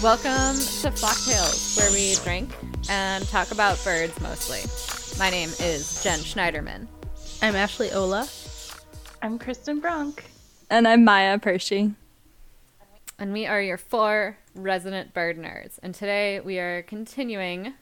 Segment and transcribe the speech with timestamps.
[0.00, 2.52] Welcome to Flock Tales, where we drink
[2.88, 4.60] and talk about birds mostly.
[5.18, 6.86] My name is Jen Schneiderman.
[7.42, 8.28] I'm Ashley Ola.
[9.22, 10.24] I'm Kristen Bronk.
[10.70, 11.96] And I'm Maya Pershing.
[13.18, 15.80] And we are your four resident bird nerds.
[15.82, 17.74] And today we are continuing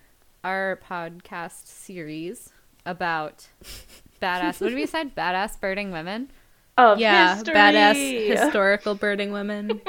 [0.42, 2.50] our podcast series
[2.86, 3.46] about
[4.22, 4.58] badass.
[4.62, 5.14] what did we decide?
[5.14, 6.30] Badass birding women?
[6.78, 7.54] Of yeah, history.
[7.54, 9.82] badass historical birding women.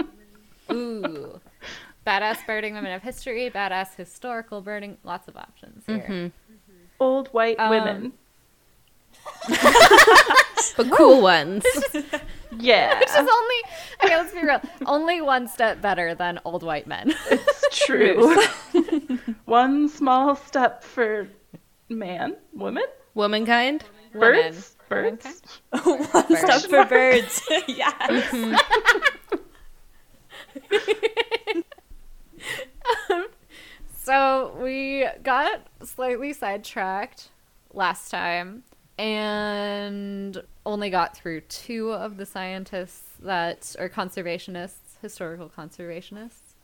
[0.74, 1.40] Ooh.
[2.08, 4.98] Badass birding women of history, badass historical birding.
[5.04, 5.98] Lots of options here.
[6.00, 6.14] Mm-hmm.
[6.14, 6.86] Mm-hmm.
[7.00, 8.14] Old white Um, women.
[10.78, 11.64] But cool ones.
[12.60, 13.62] Yeah, Which is only,
[14.04, 17.14] okay, let's be real, only one step better than old white men.
[17.30, 18.36] it's true.
[19.46, 21.28] One small step for
[21.90, 23.84] man, woman, Womankind.
[24.14, 24.54] Women.
[24.54, 25.42] birds, birds.
[25.84, 26.04] One
[26.36, 27.44] step for birds.
[27.68, 27.94] yes.
[30.72, 31.60] Mm-hmm.
[34.08, 37.30] So we got slightly sidetracked
[37.74, 38.64] last time
[38.98, 46.56] and only got through two of the scientists that are conservationists, historical conservationists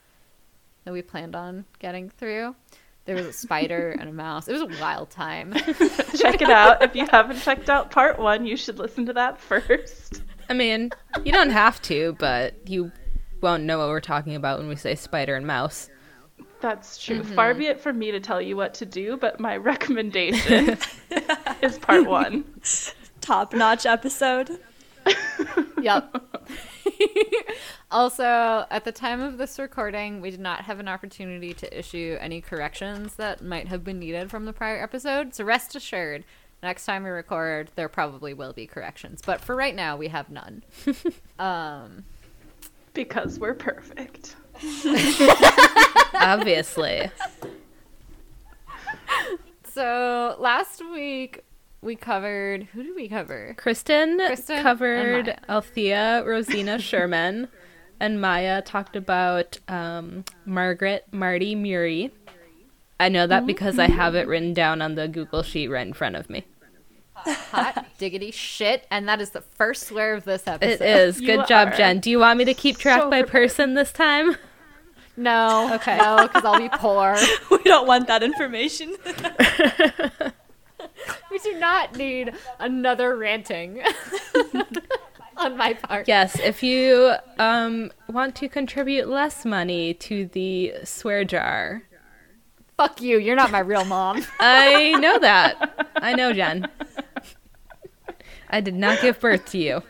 [0.86, 2.56] that we planned on getting through.
[3.04, 4.48] There was a spider and a mouse.
[4.48, 5.52] It was a wild time.
[6.16, 6.82] Check it out.
[6.82, 10.22] If you haven't checked out part one, you should listen to that first.
[10.50, 10.92] I mean,
[11.26, 12.94] you don't have to, but you
[13.44, 15.90] won't know what we're talking about when we say spider and mouse.
[16.62, 17.24] That's true.
[17.24, 20.78] Far be it from me to tell you what to do, but my recommendation
[21.62, 22.46] is part one.
[23.20, 24.60] Top notch episode.
[25.82, 26.16] yep.
[27.92, 32.18] also, at the time of this recording, we did not have an opportunity to issue
[32.22, 35.36] any corrections that might have been needed from the prior episode.
[35.36, 36.24] So rest assured,
[36.62, 39.22] next time we record, there probably will be corrections.
[39.26, 40.64] But for right now, we have none.
[41.40, 42.06] um,
[42.94, 44.36] Because we're perfect.
[46.14, 47.10] Obviously.
[49.66, 51.44] so last week
[51.82, 53.56] we covered who did we cover?
[53.58, 57.50] Kristen, Kristen covered Althea Rosina Sherman,
[58.00, 62.12] and Maya talked about um, Margaret Mardy Murie.
[63.00, 65.94] I know that because I have it written down on the Google sheet right in
[65.94, 66.46] front of me.
[67.26, 70.72] Hot diggity shit, and that is the first swear of this episode.
[70.72, 71.22] It is.
[71.22, 72.00] You Good job, Jen.
[72.00, 73.50] Do you want me to keep track so by prepared.
[73.50, 74.36] person this time?
[75.16, 75.96] No, Okay.
[75.98, 77.16] no, because I'll be poor.
[77.52, 78.96] We don't want that information.
[81.32, 83.82] We do not need another ranting
[85.38, 86.08] on my part.
[86.08, 91.84] Yes, if you um, want to contribute less money to the swear jar,
[92.78, 93.20] Fuck you.
[93.20, 94.26] You're not my real mom.
[94.40, 95.92] I know that.
[95.96, 96.68] I know, Jen.
[98.54, 99.82] I did not give birth to you.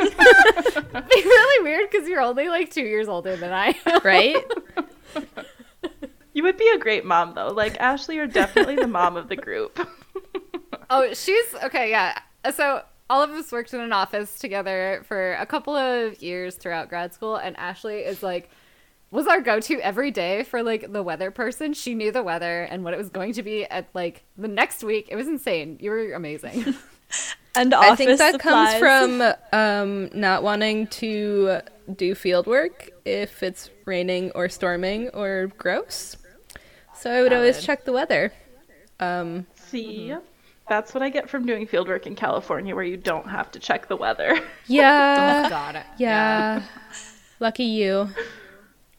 [0.00, 0.16] It'd
[0.92, 4.00] be really weird because you're only like two years older than I am.
[4.02, 4.36] right?
[6.34, 7.48] You would be a great mom, though.
[7.48, 9.78] Like, Ashley, you're definitely the mom of the group.
[10.92, 11.88] Oh, she's okay.
[11.90, 12.18] Yeah.
[12.52, 16.88] So all of us worked in an office together for a couple of years throughout
[16.88, 18.50] grad school, and Ashley is like.
[19.12, 21.74] Was our go-to every day for like the weather person.
[21.74, 24.84] She knew the weather and what it was going to be at like the next
[24.84, 25.08] week.
[25.10, 25.78] It was insane.
[25.80, 26.74] You were amazing.
[27.56, 28.80] And I think that supplies.
[28.80, 31.60] comes from um, not wanting to
[31.96, 36.16] do field work if it's raining or storming or gross.
[36.94, 38.32] So I would always check the weather.
[39.00, 40.14] Um, See?
[40.68, 43.88] That's what I get from doing fieldwork in California, where you don't have to check
[43.88, 44.38] the weather.
[44.68, 45.48] yeah.
[45.48, 45.86] Got it.
[45.98, 46.62] Yeah.
[47.40, 48.08] Lucky you.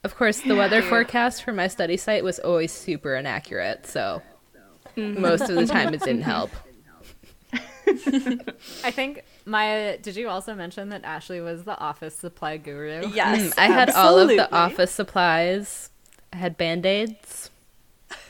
[0.04, 4.20] Of course, the weather forecast for my study site was always super inaccurate, so
[4.96, 6.50] most of the time it didn't help.
[8.84, 9.98] I think Maya.
[9.98, 13.08] Did you also mention that Ashley was the office supply guru?
[13.12, 13.54] Yes.
[13.54, 15.90] Mm, I had all of the office supplies.
[16.32, 17.50] I had band aids.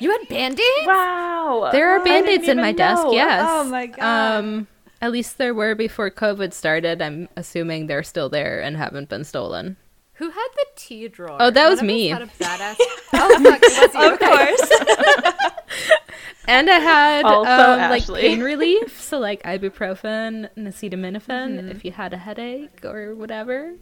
[0.00, 0.86] You had band-aids?
[0.86, 1.70] Wow.
[1.72, 3.44] There are band-aids in my even desk, yes.
[3.46, 4.38] Oh my God.
[4.38, 4.66] Um,
[5.00, 7.00] at least there were before COVID started.
[7.00, 9.76] I'm assuming they're still there and haven't been stolen.
[10.14, 11.36] Who had the tea drawer?
[11.40, 12.08] Oh, that was One of us me.
[12.08, 12.76] Had a badass.
[13.14, 14.12] oh, fuck, was you.
[14.12, 16.00] of course.
[16.46, 21.68] And I had Also um, like pain relief, so like ibuprofen and acetaminophen Mm-hmm.
[21.70, 23.72] if you had a headache or whatever,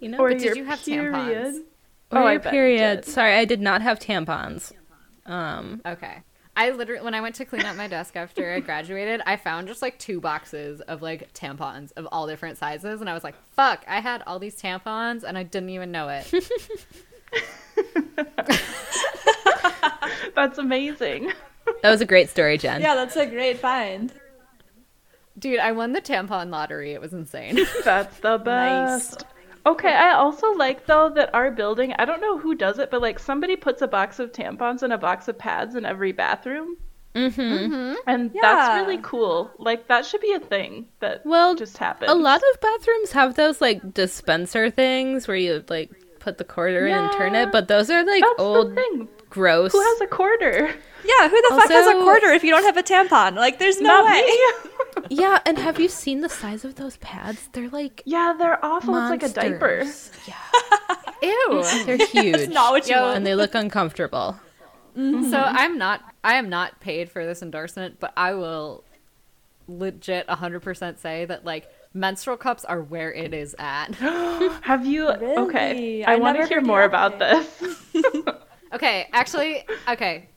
[0.00, 0.18] you know.
[0.18, 1.14] Or But did you have period.
[1.14, 1.56] tampons?
[2.10, 3.00] Or Oh, I your bet you period.
[3.02, 3.10] did.
[3.10, 4.72] Sorry, I did not have tampons.
[5.26, 6.22] Um, Okay.
[6.54, 9.68] I literally, when I went to clean up my desk after I graduated, I found
[9.68, 13.36] just like two boxes of like tampons of all different sizes, and I was like,
[13.56, 16.30] "Fuck!" I had all these tampons, and I didn't even know it.
[20.34, 21.32] That's amazing.
[21.82, 22.80] That was a great story, Jen.
[22.80, 24.12] yeah, that's a great find.
[25.38, 26.92] Dude, I won the tampon lottery.
[26.92, 27.58] It was insane.
[27.84, 29.10] That's the Nice.
[29.14, 29.24] best.
[29.64, 33.00] Okay, I also like though that our building, I don't know who does it, but
[33.00, 36.76] like somebody puts a box of tampons and a box of pads in every bathroom.
[37.14, 37.94] Mm-hmm.
[38.06, 38.40] And Yeah.
[38.42, 39.50] that's really cool.
[39.58, 42.10] Like that should be a thing that Well, just happens.
[42.10, 46.86] A lot of bathrooms have those like dispenser things where you like put the quarter
[46.86, 49.08] in and turn it, but those are like That's the old, thing.
[49.32, 49.72] Gross.
[49.72, 50.74] Who has a quarter?
[51.04, 53.34] Yeah, who the fuck has a quarter if you don't have a tampon?
[53.34, 54.30] Like, there's no way.
[55.10, 57.48] yeah, and have you seen the size of those pads?
[57.52, 58.94] They're like yeah, they're awful.
[58.96, 59.84] It's like a diaper.
[60.28, 61.64] Yeah, Ew.
[61.84, 62.48] they're huge.
[62.50, 63.02] Not what you Yo.
[63.02, 63.16] want.
[63.16, 64.38] and they look uncomfortable.
[64.96, 65.30] Mm-hmm.
[65.30, 68.84] So I'm not I am not paid for this endorsement, but I will
[69.68, 73.94] legit 100% say that like menstrual cups are where it is at.
[74.62, 75.08] Have you?
[75.42, 77.82] Okay, I, I want to hear more you about this.
[78.72, 80.28] Okay, actually, okay.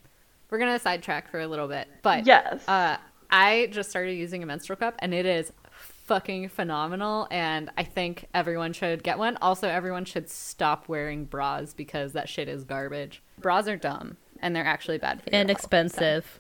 [0.50, 1.88] We're going to sidetrack for a little bit.
[2.02, 2.68] But yes.
[2.68, 2.98] uh
[3.32, 8.28] I just started using a menstrual cup and it is fucking phenomenal and I think
[8.34, 9.38] everyone should get one.
[9.42, 13.24] Also, everyone should stop wearing bras because that shit is garbage.
[13.40, 16.40] Bras are dumb and they're actually bad for your and health, so- expensive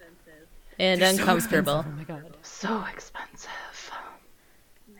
[0.77, 1.85] and uncomfortable.
[1.87, 2.37] Oh my god.
[2.43, 3.49] so expensive.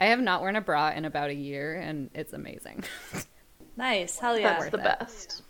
[0.00, 2.84] I have not worn a bra in about a year, and it's amazing.
[3.78, 4.18] Nice.
[4.18, 4.58] Hell yeah.
[4.58, 5.42] That's the best.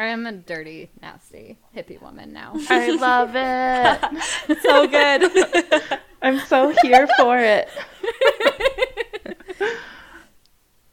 [0.00, 2.54] I am a dirty, nasty hippie woman now.
[2.70, 4.60] I love it.
[4.62, 6.00] so good.
[6.22, 7.68] I'm so here for it.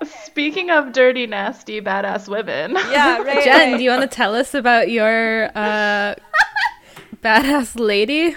[0.25, 2.73] Speaking of dirty, nasty, badass women.
[2.73, 3.45] yeah, right.
[3.45, 3.77] Jen, right.
[3.77, 6.15] do you want to tell us about your uh,
[7.23, 8.35] badass lady?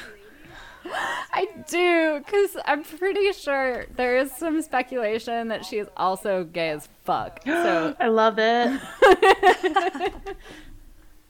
[1.32, 6.70] I do, because I'm pretty sure there is some speculation that she is also gay
[6.70, 7.40] as fuck.
[7.44, 8.80] So, I love it.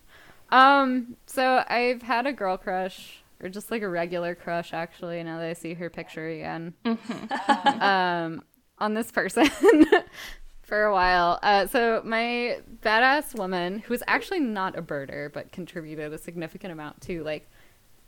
[0.50, 5.22] um, so I've had a girl crush, or just like a regular crush, actually.
[5.22, 6.74] Now that I see her picture again,
[7.80, 8.42] um,
[8.78, 9.48] on this person
[10.62, 11.38] for a while.
[11.42, 16.72] Uh, so my badass woman, who is actually not a birder, but contributed a significant
[16.72, 17.50] amount to like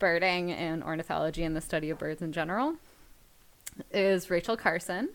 [0.02, 2.75] birding and ornithology and the study of birds in general,
[3.93, 5.10] is Rachel Carson.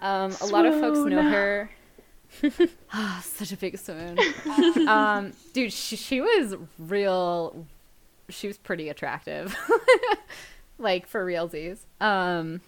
[0.00, 1.70] Um, a lot of folks know her.
[2.92, 4.18] Ah, such a big swoon.
[4.88, 7.64] um, dude, she, she was real.
[8.28, 9.56] She was pretty attractive,
[10.78, 11.78] like for realsies.
[12.00, 12.60] Um,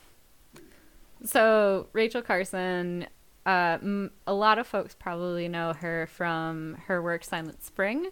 [1.24, 3.06] so Rachel Carson,
[3.44, 8.06] uh, m- a lot of folks probably know her from her work Silent Spring,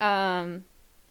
[0.00, 0.64] um,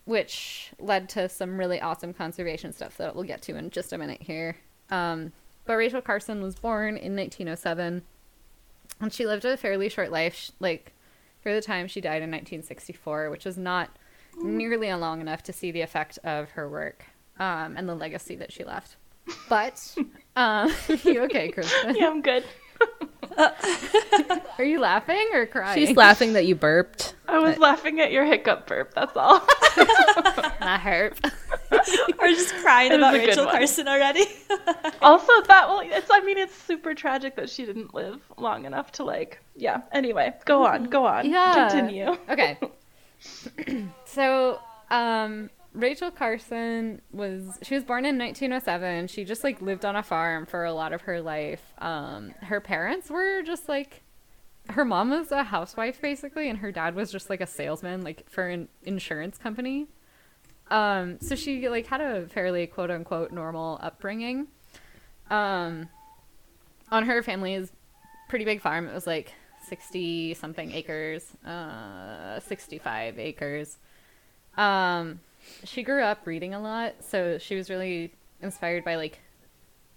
[0.06, 3.98] which led to some really awesome conservation stuff that we'll get to in just a
[3.98, 4.58] minute here.
[4.90, 5.32] Um,
[5.66, 8.02] but Rachel Carson was born in 1907,
[9.00, 10.52] and she lived a fairly short life.
[10.60, 10.94] Like
[11.42, 13.90] for the time, she died in 1964, which was not
[14.42, 17.06] nearly long enough to see the effect of her work
[17.40, 18.96] um, and the legacy that she left.
[19.50, 19.96] But,
[20.36, 21.96] um, you okay, Kristen?
[21.96, 22.44] Yeah, I'm good.
[24.58, 25.78] Are you laughing or crying?
[25.78, 27.16] She's laughing that you burped.
[27.28, 28.94] I was laughing at your hiccup burp.
[28.94, 29.46] That's all.
[30.60, 31.20] Not hurt.
[31.72, 33.46] We're just crying It about Rachel.
[33.46, 34.26] Carson already.
[35.02, 36.10] also, that well, it's.
[36.12, 39.40] I mean, it's super tragic that she didn't live long enough to like.
[39.56, 39.82] Yeah.
[39.92, 40.86] Anyway, go on.
[40.86, 41.30] Go on.
[41.30, 41.70] Yeah.
[41.70, 42.18] Continue.
[42.30, 42.60] Okay.
[44.06, 49.08] so, um, Rachel Carson was she was born in 1907.
[49.08, 51.62] She just like lived on a farm for a lot of her life.
[51.78, 54.04] Um, her parents were just like
[54.70, 58.30] her mom was a housewife basically, and her dad was just like a salesman, like
[58.30, 59.88] for an insurance company.
[60.70, 64.48] Um, so she like had a fairly quote unquote normal upbringing.
[65.30, 65.88] Um,
[66.92, 67.72] on her family's
[68.28, 69.34] pretty big farm, it was like
[69.68, 73.78] 60 something acres, uh, 65 acres.
[74.58, 75.22] Um,
[75.64, 79.20] she grew up reading a lot, so she was really inspired by like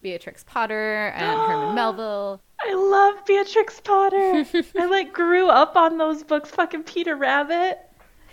[0.03, 2.41] Beatrix Potter and Herman Melville.
[2.61, 4.45] I love Beatrix Potter.
[4.79, 6.51] I like grew up on those books.
[6.51, 7.81] Fucking Peter Rabbit.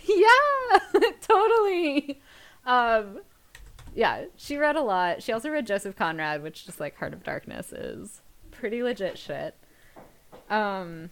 [0.04, 0.78] Yeah,
[1.20, 2.20] totally.
[2.66, 3.20] Um,
[3.94, 5.22] yeah, she read a lot.
[5.22, 9.54] She also read Joseph Conrad, which just like Heart of Darkness is pretty legit shit.
[10.48, 11.10] Um,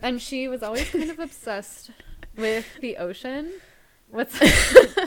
[0.00, 1.90] and she was always kind of obsessed
[2.36, 3.52] with the ocean.
[4.08, 4.38] What's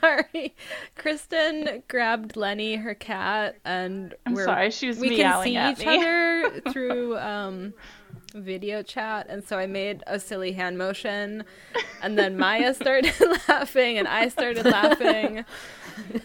[0.00, 0.54] Sorry,
[0.96, 5.56] Kristen grabbed Lenny, her cat, and I'm we're- sorry, she was we can meowing see
[5.56, 5.96] at each me.
[5.98, 7.74] other through um,
[8.34, 11.44] video chat, and so I made a silly hand motion,
[12.02, 13.12] and then Maya started
[13.48, 15.44] laughing, and I started laughing.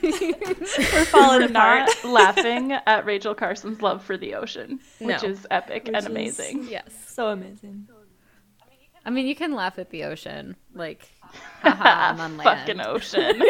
[0.01, 1.53] We're falling We're apart.
[1.53, 5.29] not laughing at Rachel Carson's love for the ocean, which No.
[5.29, 6.67] is epic Which and is- amazing.
[6.69, 6.91] Yes.
[7.07, 7.87] So amazing.
[9.05, 11.07] I mean, you can laugh at the ocean, like,
[11.61, 12.59] haha, uh-huh, I'm on land.
[12.59, 13.41] Fucking ocean.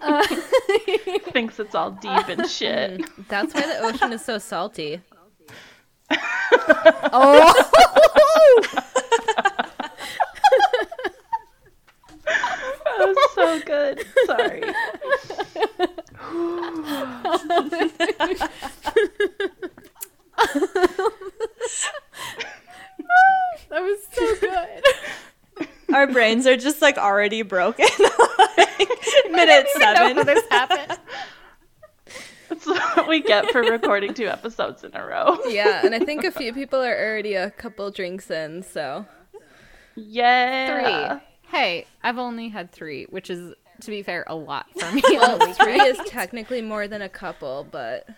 [1.32, 3.02] Thinks it's all deep and mm, shit.
[3.28, 5.00] That's why the ocean is so salty.
[7.12, 7.54] Oh,
[12.98, 14.04] That was so good.
[14.26, 14.62] Sorry.
[23.68, 25.68] That was so good.
[25.94, 27.86] Our brains are just like already broken.
[28.38, 28.88] like,
[29.30, 30.26] minute How seven.
[30.26, 30.98] this happened?
[32.48, 35.38] That's what we get for recording two episodes in a row.
[35.46, 39.06] Yeah, and I think a few people are already a couple drinks in, so.
[39.94, 41.18] Yeah.
[41.18, 41.20] Three.
[41.48, 45.02] Hey, I've only had three, which is, to be fair, a lot for me.
[45.10, 48.08] Well, on a week, three is technically more than a couple, but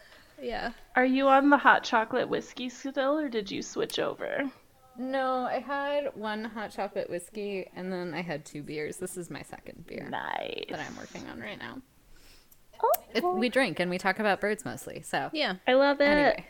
[0.41, 0.73] yeah.
[0.97, 4.51] Are you on the hot chocolate whiskey still, or did you switch over?
[4.99, 8.99] No, I had one hot chocolate whiskey, and then I had two beers.
[8.99, 10.65] This is my second beer Nice.
[10.69, 11.79] that I'm working on right now.
[12.83, 15.03] Oh, It, we drink and we talk about birds mostly.
[15.03, 15.55] So Yeah.
[15.67, 16.45] I love it.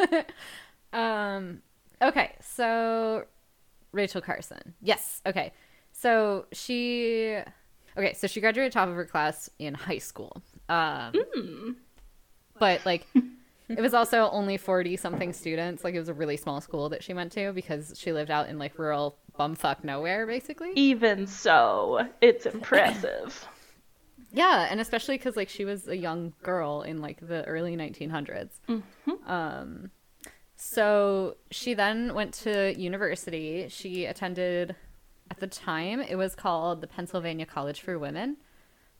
[0.00, 0.26] anyway,
[0.92, 1.62] um,
[2.02, 2.32] okay.
[2.40, 3.24] So
[3.92, 4.74] Rachel Carson.
[4.80, 5.20] Yes.
[5.26, 5.52] Okay.
[5.92, 7.38] So she.
[7.96, 10.42] Okay, so she graduated top of her class in high school.
[10.68, 11.76] Um,
[12.58, 13.06] But like,
[13.68, 15.84] it was also only forty something students.
[15.84, 18.48] Like, it was a really small school that she went to because she lived out
[18.48, 20.72] in like rural bumfuck nowhere, basically.
[20.74, 23.46] Even so, it's impressive.
[24.36, 28.48] Yeah, and especially because like she was a young girl in like the early 1900s.
[29.28, 29.92] Um,
[30.56, 33.68] so she then went to university.
[33.68, 34.74] She attended,
[35.30, 38.38] at the time, it was called the Pennsylvania College for Women,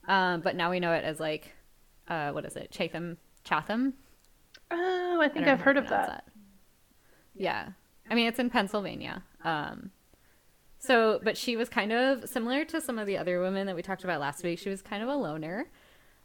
[0.07, 1.51] um, but now we know it as like,
[2.07, 3.17] uh, what is it, Chatham?
[3.43, 3.93] Chatham?
[4.71, 6.25] Oh, I I think don't I've heard of pronounce that.
[7.35, 7.69] Yeah,
[8.09, 9.23] I mean it's in Pennsylvania.
[9.43, 9.91] Um,
[10.79, 13.81] so, but she was kind of similar to some of the other women that we
[13.81, 14.59] talked about last week.
[14.59, 15.67] She was kind of a loner.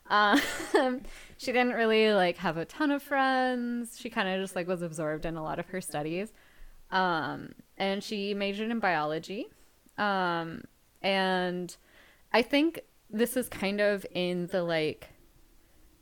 [0.09, 0.41] Um,
[1.39, 3.97] she didn't really like have a ton of friends.
[3.99, 6.33] She kind of just like was absorbed in a lot of her studies.
[6.91, 9.47] Um, and she majored in biology.
[9.97, 10.65] Um,
[11.01, 11.75] and
[12.33, 15.09] I think this is kind of in the like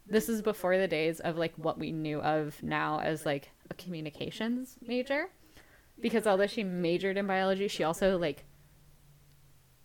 [0.09, 3.75] this is before the days of like what we knew of now as like a
[3.75, 5.29] communications major.
[6.00, 8.45] Because although she majored in biology she also like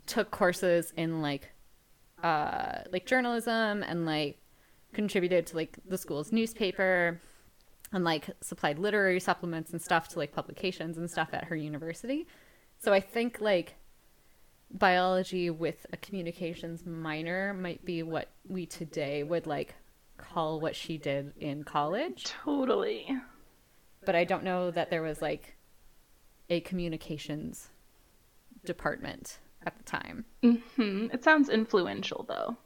[0.05, 1.49] took courses in like
[2.21, 4.37] uh like journalism and like
[4.93, 7.19] contributed to like the school's newspaper
[7.91, 12.27] and like supplied literary supplements and stuff to like publications and stuff at her university.
[12.79, 13.75] So i think like
[14.71, 19.75] biology with a communications minor might be what we today would like
[20.23, 23.07] call what she did in college Totally.
[24.05, 25.55] but I don't know that there was like
[26.49, 27.69] a communications
[28.65, 30.25] department at the time.
[30.41, 31.07] Hmm.
[31.11, 32.57] It sounds influential, though.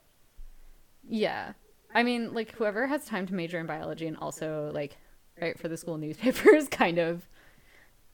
[1.08, 1.54] Yeah.
[1.94, 4.98] I mean, like whoever has time to major in biology and also like
[5.42, 7.28] write for the school newspaper is kind of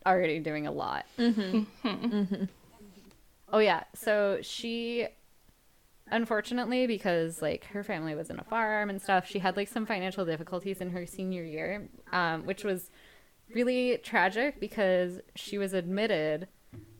[0.05, 1.05] already doing a lot.
[1.17, 2.43] Mm-hmm.
[3.51, 3.83] Oh yeah.
[3.95, 5.07] So she
[6.13, 9.85] unfortunately because like her family was in a farm and stuff, she had like some
[9.85, 12.89] financial difficulties in her senior year, um, which was
[13.53, 16.47] really tragic because she was admitted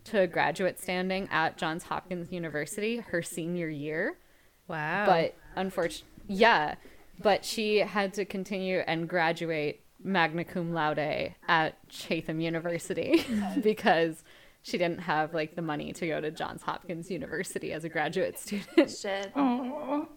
[0.06, 4.18] to graduate standing at Johns Hopkins University her senior year.
[4.68, 5.06] Wow.
[5.06, 6.76] But unfortunately, yeah,
[7.22, 13.24] but she had to continue and graduate magna cum laude at Chatham University
[13.62, 14.24] because
[14.64, 18.40] she didn't have like the money to go to Johns Hopkins University as a graduate
[18.40, 18.90] student.
[19.02, 19.32] Shit.
[19.36, 20.08] Oh.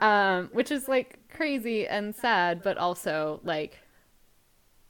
[0.00, 3.78] Um, which is like crazy and sad, but also like,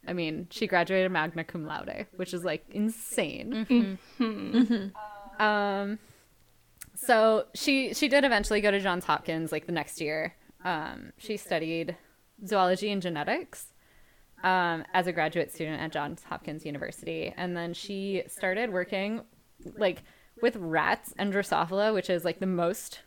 [0.06, 3.98] I mean, she graduated magna cum laude, which is like insane.
[5.38, 5.98] Um,
[6.94, 10.34] so she she did eventually go to Johns Hopkins like the next year.
[10.64, 11.96] Um, she studied
[12.46, 13.71] zoology and genetics
[14.42, 19.22] um, as a graduate student at Johns Hopkins University, and then she started working
[19.76, 20.02] like
[20.40, 23.00] with rats and Drosophila, which is like the most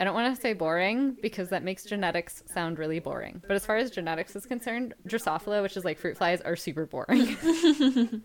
[0.00, 3.42] I don't want to say boring because that makes genetics sound really boring.
[3.48, 6.86] But as far as genetics is concerned, Drosophila, which is like fruit flies, are super
[6.86, 7.36] boring.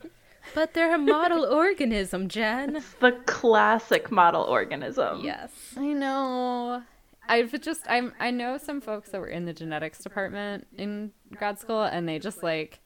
[0.54, 2.84] But they're a model organism, Jen.
[3.00, 5.22] The classic model organism.
[5.24, 5.52] Yes.
[5.78, 6.84] I know.
[7.28, 11.60] I've just I'm I know some folks that were in the genetics department in grad
[11.60, 12.80] school and they just like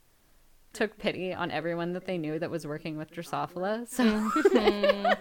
[0.74, 3.88] took pity on everyone that they knew that was working with Drosophila.
[3.88, 5.12] So mm-hmm.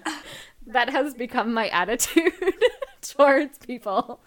[0.67, 2.33] that has become my attitude
[3.01, 4.21] towards people.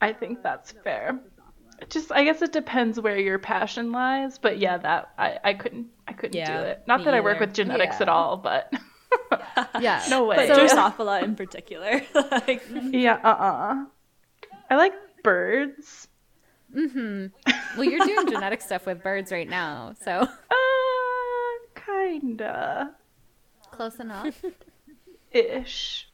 [0.00, 1.20] I think that's fair.
[1.88, 5.88] Just, I guess it depends where your passion lies, but yeah, that I, I couldn't,
[6.06, 6.82] I couldn't Yeah, do it.
[6.86, 8.02] Not me that I work with genetics Yeah.
[8.02, 8.72] at all, but
[9.80, 10.02] Yeah.
[10.08, 10.36] No way.
[10.36, 12.02] But So- Drosophila in particular.
[12.14, 13.84] like, Yeah, uh-uh.
[14.70, 16.08] I like birds.
[16.74, 20.56] Well, you're doing genetic stuff with birds right now, so Uh,
[21.74, 22.94] kinda.
[23.70, 24.42] close enough.
[25.30, 26.08] Ish.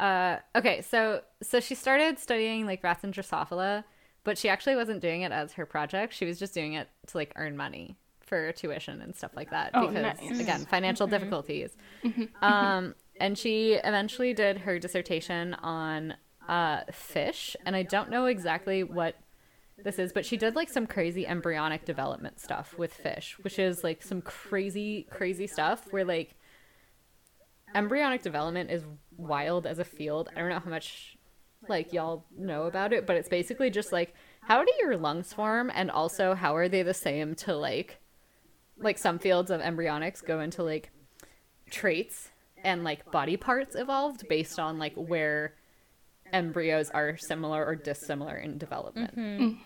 [0.00, 3.84] Uh, okay, so so she started studying like rats and Drosophila,
[4.24, 6.14] but she actually wasn't doing it as her project.
[6.14, 9.70] She was just doing it to like earn money for tuition and stuff like that
[9.74, 10.40] Oh, because nice.
[10.40, 11.76] again, financial difficulties.
[12.42, 16.14] Um, and she eventually did her dissertation on
[16.48, 19.16] uh, fish, and I don't know exactly what
[19.82, 23.84] this is, but she did like some crazy embryonic development stuff with fish, which is
[23.84, 26.34] like some crazy, crazy stuff where like
[27.74, 28.84] embryonic development is
[29.16, 30.28] wild as a field.
[30.34, 31.16] I don't know how much
[31.68, 35.70] like y'all know about it, but it's basically just like how do your lungs form
[35.74, 37.98] and also how are they the same to like
[38.78, 40.90] like some fields of embryonics go into like
[41.70, 42.30] traits
[42.64, 45.54] and like body parts evolved based on like where
[46.32, 49.58] embryos are similar or dissimilar in development.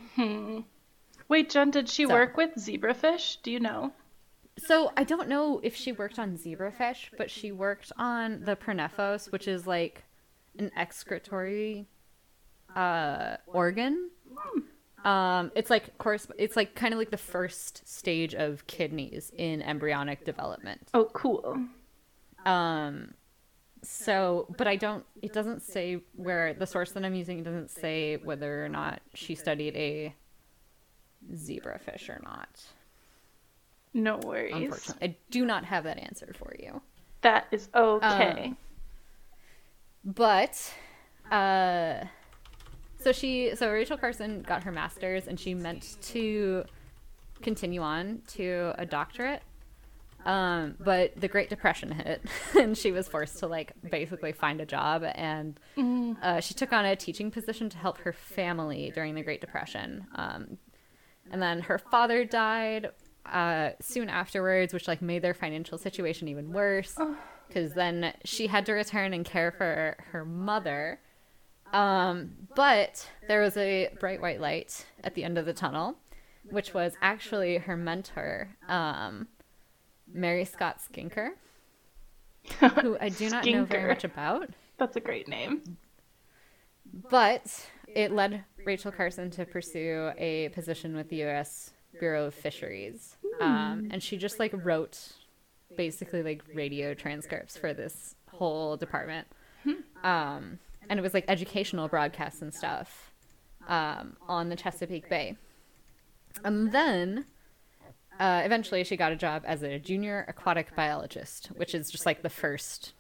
[1.29, 3.41] Wait, Jen, did she So- work with zebrafish?
[3.43, 3.93] Do you know?
[4.59, 9.33] So I don't know if she worked on zebrafish, but she worked on the pronephros,
[9.33, 10.05] which is like
[10.59, 11.89] an excretory
[12.77, 14.11] uh, organ.
[15.05, 19.63] Um, it's like course, it's like kind of like the first stage of kidneys in
[19.63, 20.89] embryonic development.
[20.95, 21.59] Oh, cool.
[22.45, 23.15] Um,
[23.83, 25.05] so, but I don't.
[25.23, 29.35] It doesn't say where the source that I'm using doesn't say whether or not she
[29.35, 30.15] studied a
[31.35, 32.63] zebrafish or not.
[33.95, 34.55] No worries.
[34.55, 36.81] Unfortunately, I do not have that answer for you.
[37.23, 38.49] That is okay.
[38.49, 38.57] Um,
[40.05, 40.73] But
[41.31, 42.05] uh
[42.99, 46.65] so she so Rachel Carson got her master's and she meant to
[47.43, 49.43] continue on to a doctorate.
[50.25, 52.23] Um, but the Great Depression hit,
[52.59, 55.59] and she was forced to like basically find a job, and
[56.23, 60.07] uh, she took on a teaching position to help her family during the Great Depression.
[60.15, 60.59] Um,
[61.31, 62.91] and then her father died
[63.27, 66.97] uh, soon afterwards, which like made their financial situation even worse
[67.53, 71.01] because then she had to return and care for her mother.
[71.73, 75.97] Um, but there was a bright white light at the end of the tunnel,
[76.51, 79.29] which was actually her mentor, um,
[80.13, 81.31] Mary Scott Skinker,
[82.81, 84.49] who I do not know very much about.
[84.79, 85.79] That's a great name.
[87.11, 91.71] But it led Rachel Carson to pursue a position with the U.S.
[91.99, 95.13] Bureau of Fisheries, um, and she just like wrote
[95.77, 99.27] basically like radio transcripts for this whole department,
[100.03, 103.13] um, and it was like educational broadcasts and stuff
[103.69, 105.37] um, on the Chesapeake Bay.
[106.45, 107.27] And then
[108.21, 112.23] uh, eventually she got a job as a junior aquatic biologist, which is just like
[112.23, 112.93] the first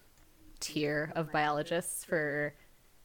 [0.61, 2.55] tier of biologists for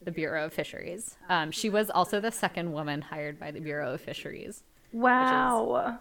[0.01, 1.17] the Bureau of Fisheries.
[1.29, 4.63] Um, she was also the second woman hired by the Bureau of Fisheries.
[4.91, 5.99] Wow.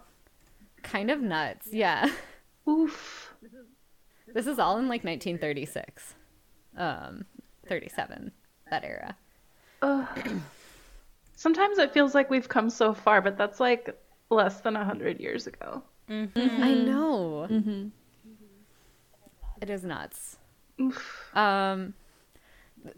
[0.83, 2.11] Kind of nuts, yeah.
[2.69, 3.35] Oof.
[4.33, 6.15] This is all in like 1936,
[6.77, 7.25] um,
[7.69, 8.31] 37,
[8.71, 9.17] that era.
[11.37, 13.97] Sometimes it feels like we've come so far, but that's like
[14.31, 15.83] less than a hundred years ago.
[16.09, 17.91] I know.
[19.61, 20.37] It is nuts.
[21.35, 21.95] Um,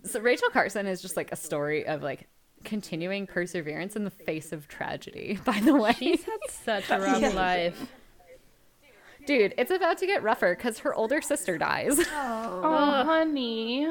[0.02, 2.28] so Rachel Carson is just like a story of like
[2.64, 5.38] continuing perseverance in the face of tragedy.
[5.44, 7.28] By the way, She's had such a rough Yeah.
[7.30, 7.86] life.
[9.26, 11.98] dude, it's about to get rougher because her older sister dies.
[12.12, 13.86] Oh, honey.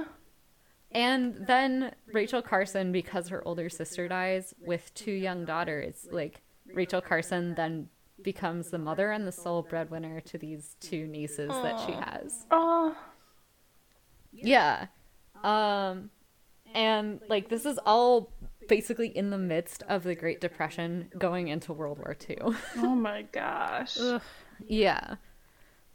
[0.91, 6.41] And then Rachel Carson, because her older sister dies with two young daughters, like
[6.73, 7.89] Rachel Carson then
[8.27, 12.45] becomes the mother and the sole breadwinner to these two nieces that she has.
[12.51, 12.93] Oh,
[14.33, 14.87] Yeah.
[15.45, 16.09] Um
[16.75, 18.29] and like this is all
[18.67, 22.37] basically in the midst of the Great Depression going into World War II.
[22.79, 23.97] oh my gosh.
[24.67, 25.15] Yeah.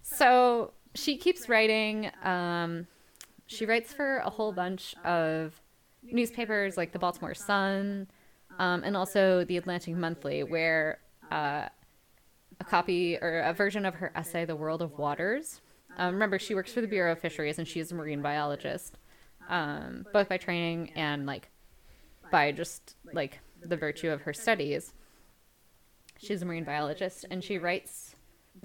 [0.01, 2.11] So she keeps writing.
[2.25, 2.87] Um,
[3.47, 5.61] she writes for a whole bunch of
[6.03, 8.09] newspapers like the Baltimore Sun
[8.59, 10.99] um, and also the Atlantic Monthly, where
[11.31, 11.68] uh,
[12.62, 15.61] a copy or a version of her essay, The World of Waters.
[15.98, 18.98] Um, remember, she works for the Bureau of Fisheries and she is a marine biologist,
[19.48, 21.51] um, both by training and like
[22.31, 24.94] by just like the virtue of her studies.
[26.18, 28.14] She's a marine biologist and she writes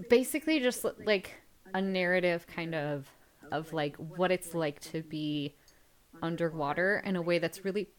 [0.10, 1.31] basically just like
[1.73, 3.10] a narrative kind of
[3.51, 5.55] of like what it's like to be
[6.21, 7.89] underwater in a way that's really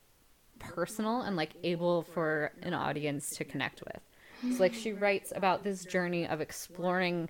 [0.58, 4.02] personal and like able for an audience to connect with.
[4.42, 7.28] So like she writes about this journey of exploring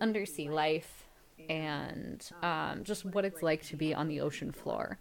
[0.00, 1.04] undersea life
[1.48, 4.98] and um, just what it's like to be on the ocean floor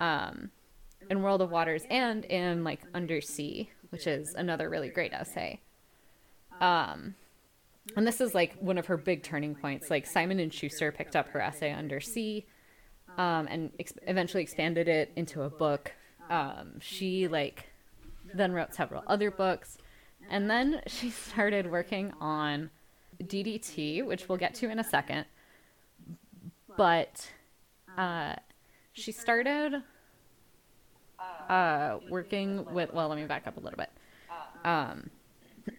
[0.00, 0.50] um,
[1.08, 5.60] in World of Waters and in like Undersea, which is another really great essay.
[6.60, 7.14] Um,
[7.96, 9.90] and this is like one of her big turning points.
[9.90, 12.46] Like Simon and Schuster picked up her essay Undersea
[13.18, 15.92] um, and ex- eventually expanded it into a book.
[16.30, 17.70] Um, she like
[18.32, 19.78] then wrote several other books,
[20.30, 22.70] and then she started working on
[23.22, 25.26] DDT, which we'll get to in a second.
[26.76, 27.30] But
[27.96, 28.34] uh,
[28.92, 29.82] she started
[31.48, 32.92] uh, working with.
[32.92, 33.90] Well, let me back up a little bit.
[34.64, 35.10] Um,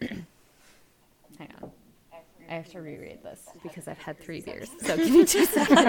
[0.00, 1.70] hang on.
[2.48, 4.70] I have to reread this because I've had three beers.
[4.80, 5.80] So give me two seconds.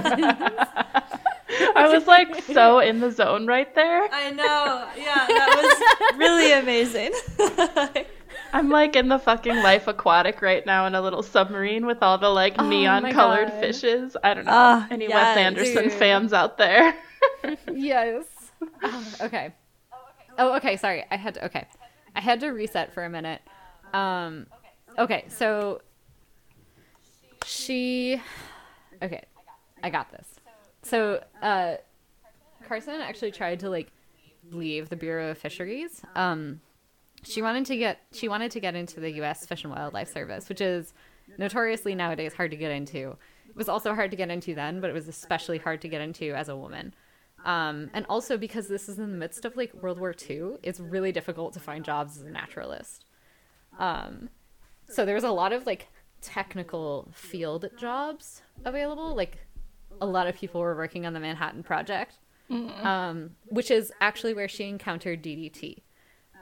[1.75, 4.09] I was like so in the zone right there.
[4.11, 4.87] I know.
[4.97, 7.13] Yeah, that was really amazing.
[8.53, 12.17] I'm like in the fucking life aquatic right now in a little submarine with all
[12.17, 13.59] the like Oh neon colored God.
[13.59, 14.15] fishes.
[14.23, 14.51] I don't know.
[14.53, 15.93] Ah, Any yes, Wes Anderson dude.
[15.93, 16.95] fans out there?
[17.73, 18.25] yes.
[18.83, 19.53] Oh, okay.
[20.37, 20.77] Oh, okay.
[20.77, 21.03] Sorry.
[21.11, 21.45] I had to.
[21.45, 21.67] Okay.
[22.15, 23.41] I had to reset for a minute.
[23.93, 24.47] Um.
[24.97, 25.25] Okay.
[25.29, 25.81] So
[27.45, 28.21] she.
[29.01, 29.23] Okay.
[29.83, 30.27] I got this.
[30.81, 31.75] So, uh,
[32.67, 33.91] Carson actually tried to like
[34.51, 36.01] leave the Bureau of Fisheries.
[36.15, 36.61] Um,
[37.27, 39.45] she wanted to get she wanted to get into the U.S.
[39.45, 40.93] Fish and Wildlife Service, which is
[41.37, 43.17] notoriously nowadays hard to get into.
[43.49, 46.01] It was also hard to get into then, but it was especially hard to get
[46.01, 46.93] into as a woman.
[47.45, 50.79] Um, and also because this is in the midst of like World War II, it's
[50.79, 53.05] really difficult to find jobs as a naturalist.
[53.79, 54.29] Um,
[54.89, 55.87] so there was a lot of like
[56.21, 59.15] technical field jobs available.
[59.15, 59.37] Like
[60.01, 62.17] a lot of people were working on the Manhattan Project,
[62.83, 65.83] um, which is actually where she encountered DDT.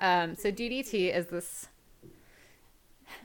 [0.01, 1.67] Um, so DDT is this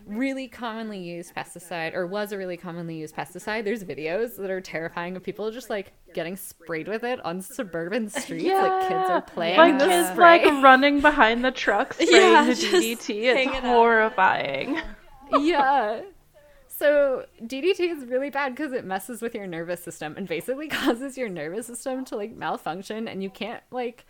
[0.06, 3.64] really commonly used pesticide, or was a really commonly used pesticide.
[3.64, 8.09] There's videos that are terrifying of people just like getting sprayed with it on suburban
[8.11, 8.44] streets.
[8.44, 10.44] Like kids are playing like kids spray.
[10.44, 13.09] like running behind the truck spraying Yeah, the DDT.
[13.09, 14.78] It's horrifying.
[15.40, 16.02] yeah.
[16.68, 21.18] So DDT is really bad because it messes with your nervous system and basically causes
[21.18, 24.06] your nervous system to like malfunction and you can't like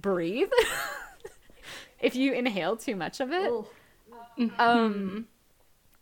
[0.00, 0.50] breathe
[2.00, 3.52] if you inhale too much of it.
[4.58, 5.26] Um,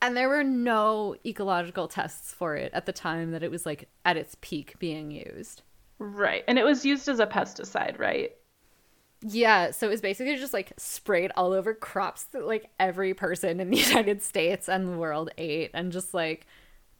[0.03, 3.89] and there were no ecological tests for it at the time that it was like
[4.05, 5.63] at its peak being used.
[5.99, 6.45] Right.
[6.47, 8.33] And it was used as a pesticide, right?
[9.23, 13.61] Yeah, so it was basically just like sprayed all over crops that like every person
[13.61, 16.47] in the United States and the world ate, and just like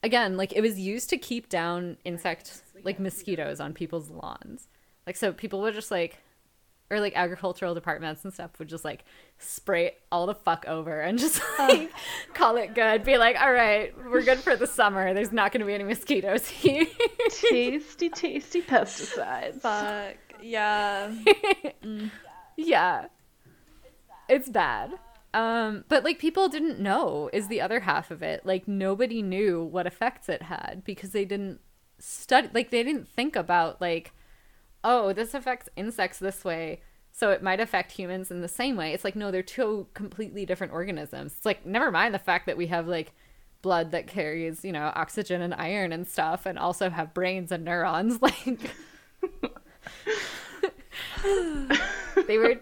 [0.03, 4.69] again, like it was used to keep down insect like mosquitoes on people's lawns.
[5.07, 6.19] Like so people would just like
[6.91, 9.05] or like agricultural departments and stuff would just like
[9.39, 11.91] spray it all the fuck over and just like
[12.35, 13.05] call it good.
[13.05, 15.15] Be like, all right, we're good for the summer.
[15.15, 16.87] There's not gonna be any mosquitoes here.
[17.31, 19.61] tasty, tasty pesticides.
[19.61, 20.17] Fuck.
[20.43, 21.13] Yeah.
[22.57, 23.07] yeah
[24.29, 24.95] it's bad
[25.35, 29.63] um but like people didn't know is the other half of it like nobody knew
[29.63, 31.61] what effects it had because they didn't
[31.99, 34.13] study like they didn't think about like
[34.87, 36.81] oh this affects insects this way
[37.13, 40.47] so it might affect humans in the same way it's like no they're two completely
[40.47, 43.13] different organisms it's like never mind the fact that we have like
[43.63, 47.65] blood that carries you know oxygen and iron and stuff and also have brains and
[47.65, 48.71] neurons like
[52.29, 52.55] they were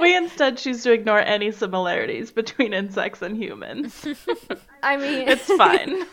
[0.00, 4.04] We instead choose to ignore any similarities between insects and humans.
[4.82, 6.06] i mean It's fine.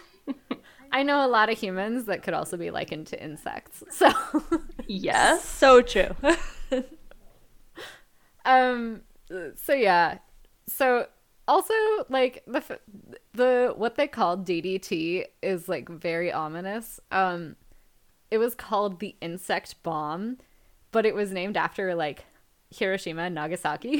[0.92, 3.84] I know a lot of humans that could also be likened to insects.
[3.92, 4.12] So,
[4.88, 5.44] yes.
[5.60, 6.16] So true.
[8.46, 9.02] um,
[9.56, 10.20] so yeah.
[10.68, 11.08] So
[11.48, 11.74] also
[12.10, 12.80] like the
[13.34, 17.00] the what they called DDT is like very ominous.
[17.12, 17.56] Um,
[18.32, 20.38] it was called the insect bomb,
[20.92, 22.26] but it was named after like
[22.72, 23.98] Hiroshima and Nagasaki,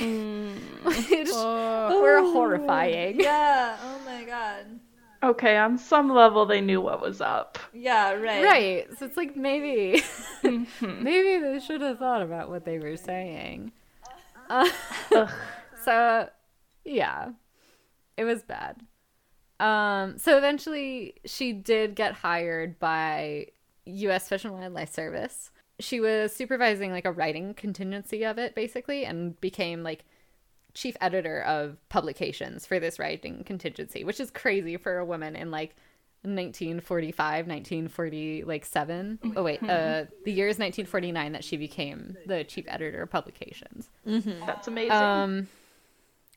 [0.84, 3.20] which were horrifying.
[3.20, 3.78] yeah.
[3.84, 4.80] Oh my god.
[5.22, 7.60] Okay, on some level they knew what was up.
[7.74, 8.14] Yeah.
[8.14, 8.44] Right.
[8.44, 8.88] Right.
[8.98, 10.02] So it's like maybe
[10.44, 13.72] maybe they should have thought about what they were saying.
[14.52, 14.68] Uh,
[15.86, 16.28] so
[16.84, 17.30] yeah.
[18.18, 18.82] It was bad.
[19.60, 23.46] Um so eventually she did get hired by
[23.86, 25.52] US Fish and Wildlife Service.
[25.80, 30.04] She was supervising like a writing contingency of it basically and became like
[30.74, 35.52] chief editor of publications for this writing contingency, which is crazy for a woman in
[35.52, 35.76] like
[36.24, 39.20] 1945, 1940, like seven.
[39.36, 43.90] Oh wait, uh, the year is 1949 that she became the chief editor of publications.
[44.06, 44.92] That's amazing.
[44.92, 45.48] Um,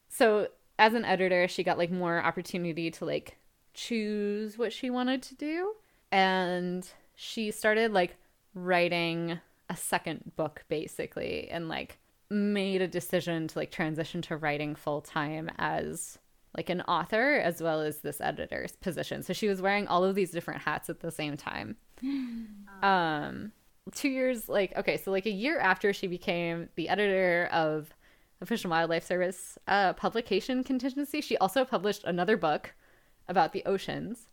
[0.09, 3.37] so as an editor, she got like more opportunity to like
[3.75, 5.75] choose what she wanted to do.
[6.11, 8.16] and she started like
[8.55, 9.38] writing
[9.71, 11.99] a second book basically and like
[12.33, 16.18] made a decision to like transition to writing full time as
[16.57, 19.23] like an author as well as this editor's position.
[19.23, 21.77] So she was wearing all of these different hats at the same time.
[22.83, 23.53] um
[23.95, 27.92] 2 years like okay, so like a year after she became the editor of
[28.38, 32.75] the Fish and Wildlife Service uh, publication contingency, she also published another book
[33.29, 34.27] about the oceans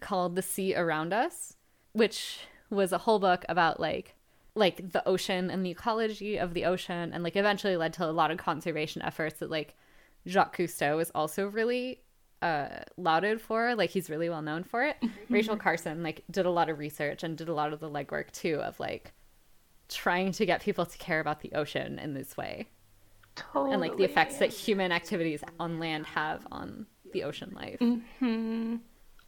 [0.00, 1.54] called The Sea Around Us,
[1.92, 4.16] which was a whole book about like
[4.54, 8.12] like the ocean and the ecology of the ocean and like eventually led to a
[8.12, 9.74] lot of conservation efforts that like
[10.26, 12.00] Jacques Cousteau is also really
[12.40, 13.74] uh, lauded for.
[13.74, 14.96] Like he's really well known for it.
[15.28, 18.30] Rachel Carson like did a lot of research and did a lot of the legwork
[18.32, 19.12] too of like
[19.88, 22.68] trying to get people to care about the ocean in this way
[23.36, 23.72] Totally.
[23.72, 27.80] and like the effects that human activities on land have on the ocean life.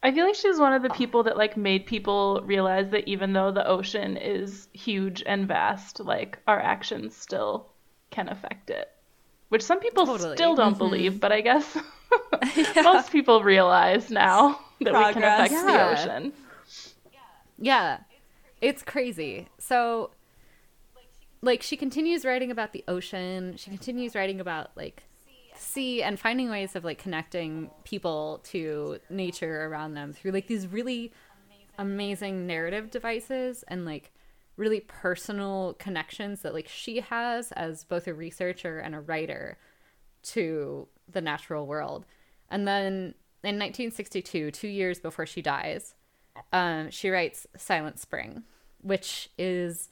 [0.07, 3.33] I feel like she's one of the people that like made people realize that even
[3.33, 7.67] though the ocean is huge and vast, like our actions still
[8.09, 8.89] can affect it.
[9.49, 10.37] Which some people Totally.
[10.37, 10.77] still don't mm-hmm.
[10.77, 11.77] believe, but I guess
[12.77, 15.65] most people realize now that we can affect Yeah.
[15.65, 16.33] the ocean.
[17.59, 17.97] Yeah.
[18.61, 19.49] It's crazy.
[19.59, 20.11] So
[21.41, 23.57] like she continues writing about the ocean.
[23.57, 25.03] She continues writing about like
[25.59, 30.67] sea and finding ways of like connecting people to nature around them through like these
[30.67, 31.11] really
[31.77, 34.11] amazing narrative devices and like
[34.55, 39.57] really personal connections that like she has as both a researcher and a writer
[40.23, 42.05] to the natural world.
[42.49, 45.93] And then in 1962, two years before she dies,
[46.51, 48.43] um, she writes Silent Spring,
[48.81, 49.89] which is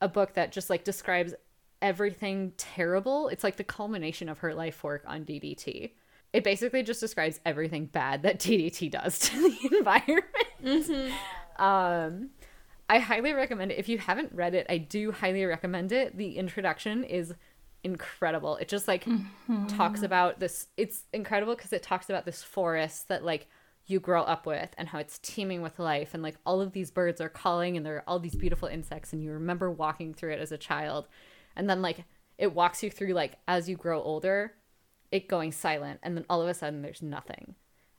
[0.00, 1.34] a book that just like describes
[1.84, 3.28] everything terrible.
[3.28, 5.92] It's like the culmination of her life work on DDT.
[6.32, 11.12] It basically just describes everything bad that DDT does to the environment.
[11.58, 12.30] Um,
[12.88, 13.78] I highly recommend it.
[13.78, 16.16] If you haven't read it, I do highly recommend it.
[16.16, 17.34] The introduction is
[17.84, 18.56] incredible.
[18.56, 19.06] It just like
[19.68, 20.68] talks about this.
[20.78, 23.46] It's incredible because it talks about this forest that like
[23.86, 26.90] you grow up with and how it's teeming with life and like all of these
[26.90, 30.32] birds are calling and there are all these beautiful insects and you remember walking through
[30.32, 31.06] it as a child
[31.56, 32.04] and then like
[32.38, 34.52] it walks you through like as you grow older
[35.10, 37.54] it going silent and then all of a sudden there's nothing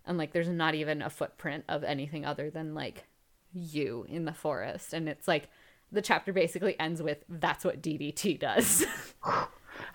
[0.06, 3.06] and like there's not even a footprint of anything other than like
[3.54, 5.50] you in the forest and it's like
[5.91, 8.86] the chapter basically ends with that's what DDT does.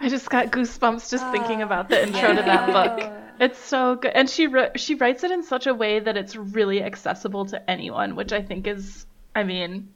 [0.01, 3.13] I just got goosebumps just thinking about the intro to that book.
[3.39, 6.37] It's so good, and she wr- she writes it in such a way that it's
[6.37, 9.89] really accessible to anyone, which I think is, I mean,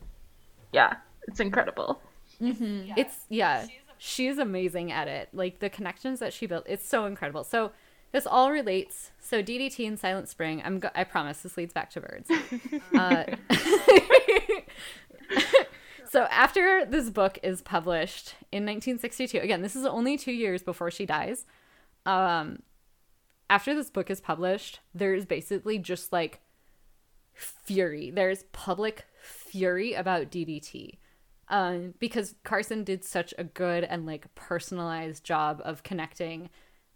[0.72, 0.94] yeah,
[1.28, 2.00] it's incredible.
[2.40, 3.66] It's yeah.
[3.98, 5.28] She's amazing at it.
[5.32, 7.44] Like the connections that she built it's so incredible.
[7.44, 7.72] So
[8.14, 11.90] this all relates so ddt and silent spring i'm go- i promise this leads back
[11.90, 12.30] to birds.
[12.96, 13.24] Uh,
[16.08, 20.92] so after this book is published in 1962 again this is only two years before
[20.92, 21.44] she dies
[22.06, 22.60] um
[23.50, 26.40] after this book is published there's basically just like
[27.34, 28.10] fury.
[28.10, 30.98] There's public fury about ddt
[31.48, 36.50] um, because Carson did such a good and like personalized job of connecting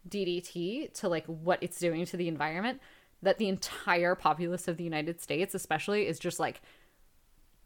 [0.08, 2.80] DDT to like what it's doing to the environment
[3.22, 6.62] that the entire populace of the United States, especially, is just like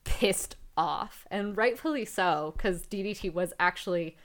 [0.05, 4.16] pissed off and rightfully so because DDT was actually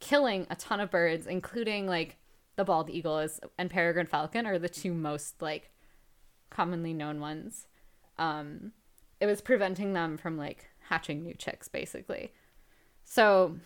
[0.00, 2.16] killing a ton of birds, including like
[2.56, 5.70] the bald eagle is, and peregrine falcon are the two most like
[6.48, 7.66] commonly known ones.
[8.18, 8.72] Um,
[9.20, 12.32] it was preventing them from like hatching new chicks basically.
[13.04, 13.56] So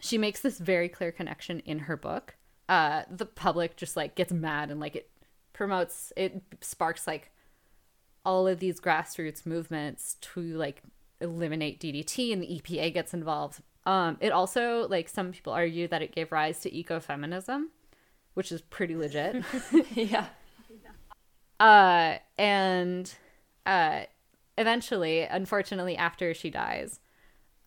[0.00, 2.36] she makes this very clear connection in her book.
[2.68, 5.10] Uh the public just like gets mad and like it
[5.52, 7.30] promotes it sparks like
[8.24, 10.82] all of these grassroots movements to like
[11.20, 13.62] eliminate DDT and the EPA gets involved.
[13.86, 17.64] Um it also like some people argue that it gave rise to ecofeminism
[18.34, 19.42] which is pretty legit.
[19.94, 20.26] Yeah.
[21.58, 23.10] uh and
[23.64, 24.00] uh
[24.58, 27.00] eventually unfortunately after she dies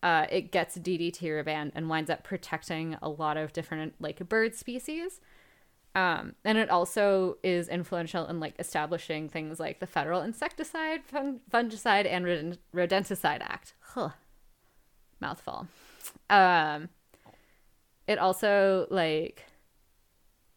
[0.02, 4.54] uh it gets ddt rebanned and winds up protecting a lot of different like bird
[4.54, 5.20] species.
[5.94, 11.40] Um and it also is influential in like establishing things like the federal insecticide fung-
[11.52, 13.74] fungicide and Rodent- rodenticide act.
[13.80, 14.10] Huh.
[15.20, 15.66] mouthful.
[16.28, 16.88] Um
[18.06, 19.44] it also like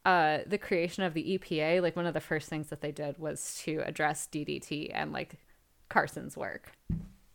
[0.06, 3.18] uh the creation of the EPA like one of the first things that they did
[3.18, 5.36] was to address DDT and like
[5.94, 6.72] Carson's work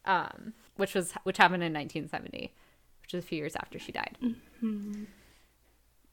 [0.05, 2.53] um which was which happened in 1970
[3.03, 4.16] which is a few years after she died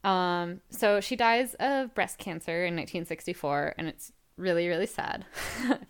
[0.04, 5.24] um so she dies of breast cancer in 1964 and it's really really sad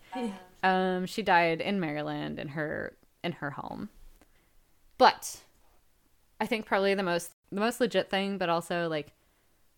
[0.62, 3.88] Um, she died in Maryland in her in her home.
[4.98, 5.42] But
[6.40, 9.12] I think probably the most the most legit thing, but also like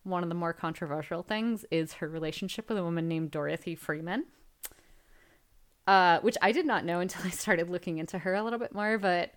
[0.05, 4.25] one of the more controversial things is her relationship with a woman named Dorothy Freeman.
[5.89, 8.75] Uh, which I did not know until I started looking into her a little bit
[8.75, 9.33] more, but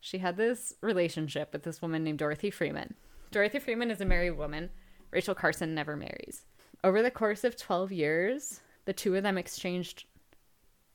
[0.00, 2.94] she had this relationship with this woman named Dorothy Freeman.
[3.30, 4.70] Dorothy Freeman is a married woman.
[5.12, 6.42] Rachel Carson never marries.
[6.82, 10.06] Over the course of 12 years, the two of them exchanged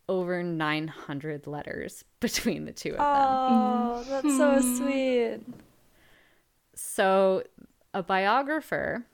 [0.09, 3.05] over 900 letters between the two of them.
[3.07, 5.39] Oh, that's so sweet.
[6.75, 7.43] So,
[7.93, 9.05] a biographer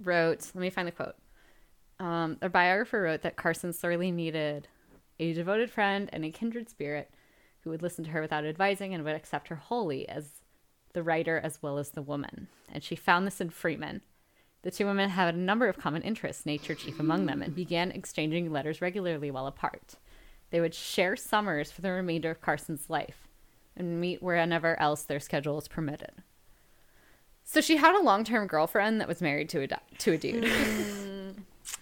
[0.00, 1.16] wrote, let me find the quote.
[2.00, 4.68] Um, a biographer wrote that Carson sorely needed
[5.18, 7.10] a devoted friend and a kindred spirit
[7.60, 10.42] who would listen to her without advising and would accept her wholly as
[10.92, 12.48] the writer as well as the woman.
[12.72, 14.02] And she found this in Freeman.
[14.62, 17.90] The two women had a number of common interests, nature chief among them, and began
[17.90, 19.94] exchanging letters regularly while apart.
[20.50, 23.28] They would share summers for the remainder of Carson's life
[23.76, 26.22] and meet wherever else their schedules permitted.
[27.44, 31.07] So she had a long-term girlfriend that was married to a to a dude.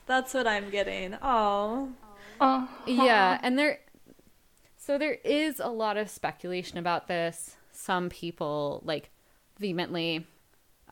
[0.07, 1.17] That's what I'm getting.
[1.23, 1.93] Oh.
[2.39, 3.81] Oh, yeah, and there
[4.77, 7.57] so there is a lot of speculation about this.
[7.73, 9.11] Some people like
[9.59, 10.27] vehemently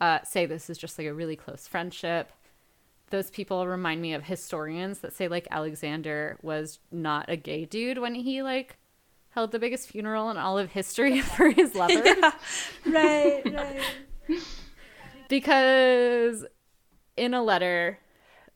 [0.01, 2.33] uh, say this is just like a really close friendship.
[3.11, 7.99] Those people remind me of historians that say like Alexander was not a gay dude
[7.99, 8.79] when he like
[9.31, 12.03] held the biggest funeral in all of history for his lover.
[12.85, 13.81] Right, right.
[15.29, 16.45] because
[17.17, 18.01] in a letter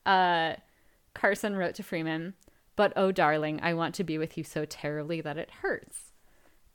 [0.05, 0.53] uh
[1.13, 2.33] carson wrote to freeman
[2.75, 6.11] but oh darling i want to be with you so terribly that it hurts.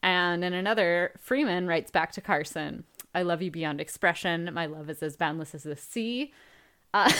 [0.02, 2.84] And in another freeman writes back to carson
[3.14, 4.50] i love you beyond expression.
[4.52, 6.32] My love is as boundless as the sea.
[6.92, 7.10] Uh,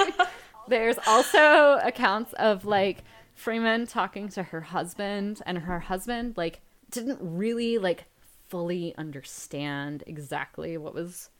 [0.68, 7.18] there's also accounts of like freeman talking to her husband and her husband like didn't
[7.20, 8.04] really like
[8.48, 11.30] fully understand exactly what was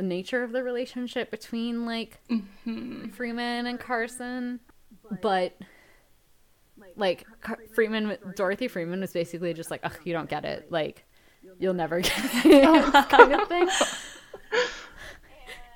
[0.00, 3.08] the nature of the relationship between like mm-hmm.
[3.10, 4.58] Freeman and Carson,
[5.20, 5.52] but
[6.96, 10.72] like Car- Freeman, Dorothy Freeman was basically just like, "Ugh, you don't get it.
[10.72, 11.04] Like,
[11.58, 13.68] you'll never get it," kind of thing.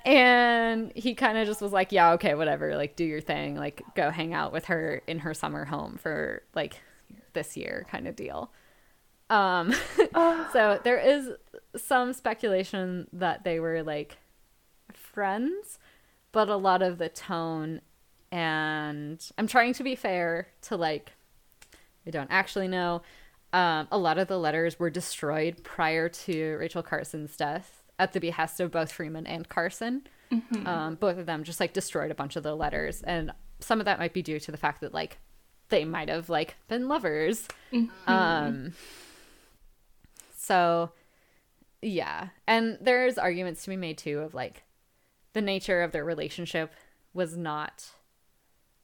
[0.07, 2.75] And he kind of just was like, "Yeah, okay, whatever.
[2.75, 3.55] Like, do your thing.
[3.55, 6.79] Like, go hang out with her in her summer home for like
[7.33, 8.51] this year, kind of deal."
[9.29, 9.73] Um,
[10.53, 11.31] so there is
[11.75, 14.17] some speculation that they were like
[14.93, 15.79] friends,
[16.31, 17.81] but a lot of the tone
[18.31, 21.13] and I'm trying to be fair to like
[22.05, 23.01] I don't actually know.
[23.53, 28.19] Um, a lot of the letters were destroyed prior to Rachel Carson's death at the
[28.19, 30.05] behest of both Freeman and Carson.
[30.67, 33.85] Um, both of them just like destroyed a bunch of the letters, and some of
[33.85, 35.17] that might be due to the fact that like
[35.69, 37.47] they might have like been lovers.
[38.07, 38.73] Um,
[40.45, 40.91] so
[41.81, 44.63] yeah, and there's arguments to be made too of like
[45.33, 46.73] the nature of their relationship
[47.13, 47.89] was not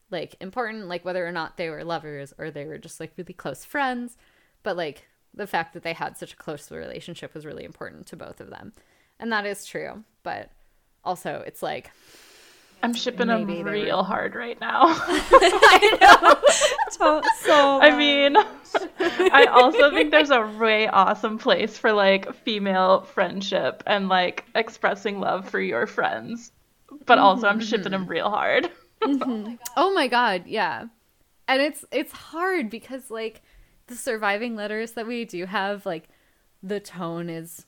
[0.09, 3.33] like important, like whether or not they were lovers or they were just like really
[3.33, 4.17] close friends,
[4.63, 8.15] but like the fact that they had such a close relationship was really important to
[8.15, 8.73] both of them.
[9.19, 10.49] And that is true, but
[11.03, 11.91] also it's like
[12.83, 14.87] I'm shipping Maybe them real were- hard right now.
[17.01, 18.35] So, so I mean,
[18.99, 25.19] I also think there's a way awesome place for like female friendship and like expressing
[25.19, 26.51] love for your friends.
[27.05, 28.11] But also, I'm shipping them mm-hmm.
[28.11, 28.69] real hard.
[29.01, 29.55] Mm-hmm.
[29.77, 30.85] Oh my god, yeah.
[31.47, 33.41] And it's it's hard because like
[33.87, 36.07] the surviving letters that we do have like
[36.61, 37.65] the tone is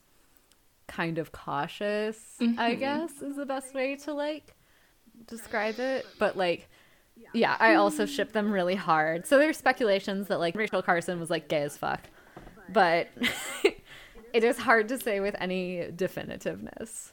[0.87, 2.79] kind of cautious, I mm-hmm.
[2.79, 4.53] guess is the best way to like
[5.27, 6.69] describe it, but like
[7.33, 9.25] yeah, I also ship them really hard.
[9.25, 12.01] So there's speculations that like Rachel Carson was like gay as fuck.
[12.69, 13.09] But
[14.33, 17.11] it is hard to say with any definitiveness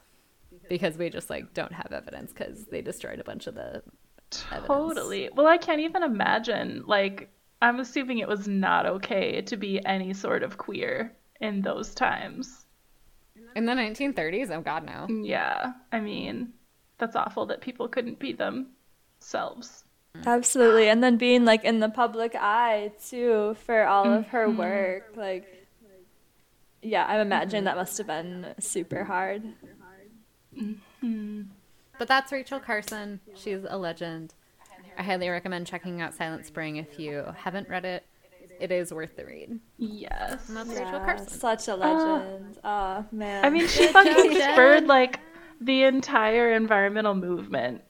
[0.68, 3.83] because we just like don't have evidence cuz they destroyed a bunch of the
[4.51, 4.66] evidence.
[4.66, 5.29] Totally.
[5.35, 6.85] Well, I can't even imagine.
[6.87, 7.31] Like,
[7.62, 12.67] I'm assuming it was not okay to be any sort of queer in those times.
[13.56, 14.50] In the 1930s?
[14.50, 15.08] Oh god, no.
[15.23, 15.73] Yeah.
[15.90, 16.52] I mean,
[17.01, 19.85] that's awful that people couldn't be themselves.
[20.17, 20.27] Mm.
[20.27, 20.88] Absolutely.
[20.88, 24.59] And then being like in the public eye too for all of her mm-hmm.
[24.59, 25.13] work.
[25.17, 25.61] Like
[26.83, 29.42] yeah, I imagine that must have been super hard.
[30.57, 31.42] Mm-hmm.
[31.98, 33.21] But that's Rachel Carson.
[33.35, 34.35] She's a legend.
[34.96, 38.05] I highly recommend checking out Silent Spring if you haven't read it.
[38.59, 39.59] It is worth the read.
[39.79, 40.48] Yes.
[40.48, 41.29] And that's Rachel Yeah, Carson.
[41.29, 42.59] such a legend.
[42.65, 43.44] oh man.
[43.44, 45.21] I mean, she fucking spurred like
[45.61, 47.83] the entire environmental movement.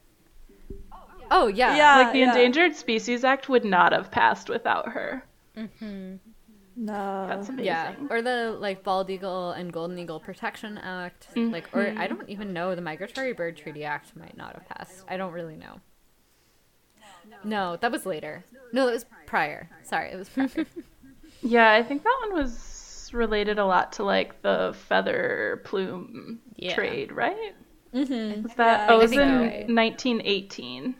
[1.31, 1.77] Oh yeah.
[1.77, 1.97] Yeah.
[1.99, 5.25] like the Endangered Species Act would not have passed without her.
[6.77, 7.27] No.
[7.29, 7.67] That's amazing.
[7.67, 12.01] Yeah, or the like bald eagle and golden eagle protection act, like, or Mm-hmm.
[12.01, 15.05] I don't even know the migratory bird treaty act might not have passed.
[15.09, 15.81] I don't really know.
[17.45, 18.45] No, that was later.
[18.73, 19.69] No, that was prior.
[19.85, 20.49] Sorry, it was prior.
[21.43, 26.75] Yeah, I think that one was related a lot to like the feather plume Yeah.
[26.75, 27.55] trade, right?
[27.95, 28.43] Mm-hmm.
[28.43, 28.89] Was that?
[28.89, 29.39] Yeah, oh, it was in you're
[29.75, 30.95] 1918.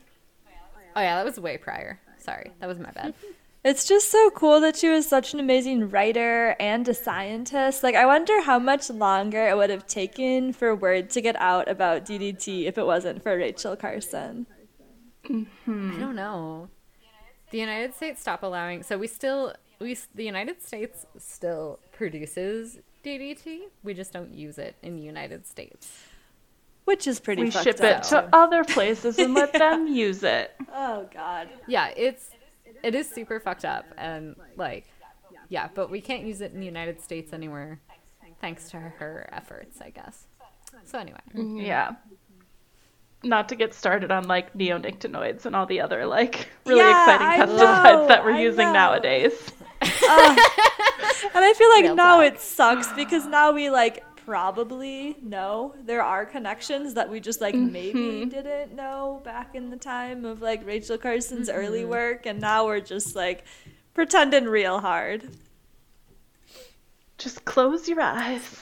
[0.97, 2.01] oh yeah, that was way prior.
[2.19, 3.15] Sorry, that was my bad.
[3.63, 7.83] It's just so cool that she was such an amazing writer and a scientist.
[7.83, 11.69] Like, I wonder how much longer it would have taken for word to get out
[11.69, 14.47] about DDT if it wasn't for Rachel Carson.
[15.29, 16.71] I don't know.
[17.51, 18.83] The United States stopped allowing.
[18.83, 23.61] So we still we the United States still produces DDT.
[23.83, 26.05] We just don't use it in the United States.
[26.91, 27.99] Which is pretty We fucked ship up.
[27.99, 30.51] it to other places and let them use it.
[30.75, 31.49] Oh, God.
[31.69, 32.31] Yeah, it's
[32.83, 34.87] it is super fucked up and like
[35.49, 37.79] yeah, but we can't use it in the United States anywhere
[38.41, 40.25] thanks to her efforts, I guess.
[40.85, 41.59] So anyway, mm-hmm.
[41.59, 41.93] Yeah.
[43.23, 47.55] Not to get started on like neonicotinoids and all the other like really Yeah, exciting
[47.57, 48.73] pesticides that we're I using know.
[48.73, 49.53] nowadays.
[51.33, 52.33] And I feel like Real now talk.
[52.35, 57.55] it sucks because now we like probably know there are connections that we just like
[57.55, 58.29] maybe mm-hmm.
[58.29, 61.91] didn't know back in the time of like Rachel Carson's early mm-hmm.
[61.91, 63.45] work and now we're just like
[63.95, 65.29] pretending real hard.
[67.19, 68.57] Just close your eyes.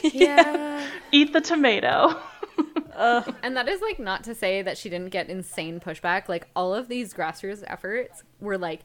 [0.02, 0.86] Yeah.
[1.12, 2.14] Eat the tomato.
[2.94, 3.34] Ugh.
[3.42, 6.28] and that is like not to say that she didn't get insane pushback.
[6.28, 8.82] Like all of these grassroots efforts were like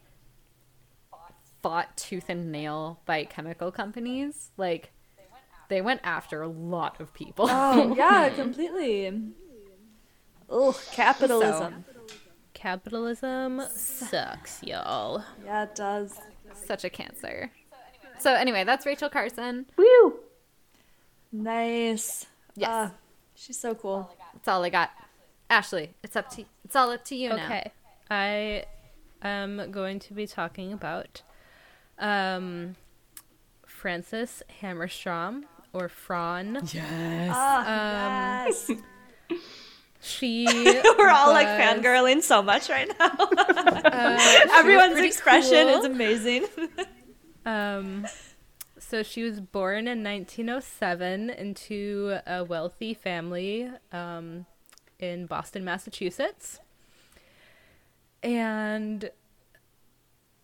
[1.61, 4.51] fought tooth and nail by chemical companies.
[4.57, 4.92] Like
[5.73, 7.47] they went after a lot of people.
[7.49, 9.11] Oh yeah, completely.
[10.47, 11.85] Oh, capitalism.
[12.53, 15.23] Capitalism sucks, y'all.
[15.43, 16.19] Yeah, it does.
[16.53, 17.49] Such a cancer.
[18.19, 19.65] So anyway, that's Rachel Carson.
[19.75, 20.19] Woo!
[21.31, 22.27] Nice.
[22.55, 22.69] Yes.
[22.71, 22.91] Ah,
[23.33, 24.15] she's so cool.
[24.33, 24.91] That's all I got.
[25.49, 27.45] Ashley, it's up to it's all up to you now.
[27.45, 27.71] Okay.
[28.11, 28.65] I
[29.23, 31.23] am going to be talking about
[31.97, 32.75] um,
[33.65, 36.61] Frances Hamerstrom or Fran.
[37.29, 38.71] Ah, yes.
[40.05, 40.45] She
[40.97, 43.11] We're all like fangirling so much right now.
[43.17, 44.19] uh,
[44.51, 45.79] Everyone's expression cool.
[45.79, 46.45] is amazing.
[47.45, 48.05] Um,
[48.77, 54.45] so she was born in 1907 into a wealthy family um,
[54.99, 56.59] in Boston, Massachusetts.
[58.21, 59.09] And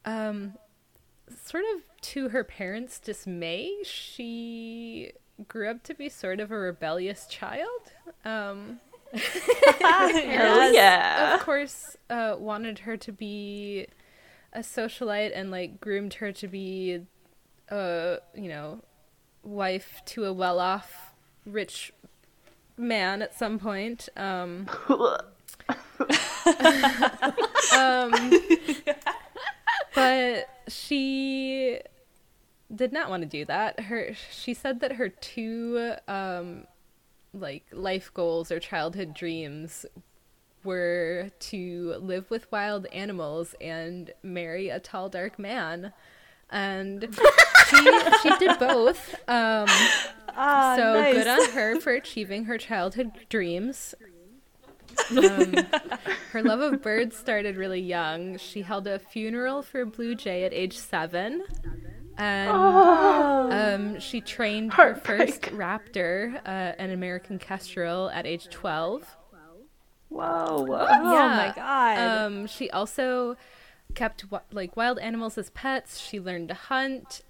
[0.05, 0.53] um,
[1.43, 5.11] sort of to her parents' dismay, she
[5.47, 7.93] grew up to be sort of a rebellious child.
[8.25, 8.79] Um,
[9.79, 10.73] Yes.
[10.75, 11.35] yeah.
[11.35, 13.87] of course, uh, wanted her to be
[14.53, 17.01] a socialite and like groomed her to be
[17.69, 18.83] a you know
[19.43, 21.13] wife to a well-off
[21.45, 21.93] rich
[22.77, 24.09] man at some point.
[24.15, 24.67] Um,
[27.75, 28.11] um,
[29.95, 31.79] but she
[32.73, 33.79] did not want to do that.
[33.81, 36.65] Her she said that her two um,
[37.33, 39.85] like life goals or childhood dreams
[40.63, 45.93] were to live with wild animals and marry a tall dark man
[46.49, 47.17] and
[47.69, 49.67] she she did both um
[50.41, 51.13] Ah, so nice.
[51.13, 53.95] good on her for achieving her childhood dreams
[55.17, 55.53] um,
[56.31, 60.43] her love of birds started really young she held a funeral for a blue jay
[60.43, 61.43] at age seven
[62.17, 62.49] and
[63.53, 69.15] um, she trained her first raptor, uh, an American kestrel, at age 12.
[70.09, 70.87] Whoa, whoa.
[70.89, 71.27] Oh Yeah.
[71.27, 72.25] my god.
[72.25, 73.37] Um, she also
[73.95, 75.99] kept like wild animals as pets.
[75.99, 77.21] She learned to hunt.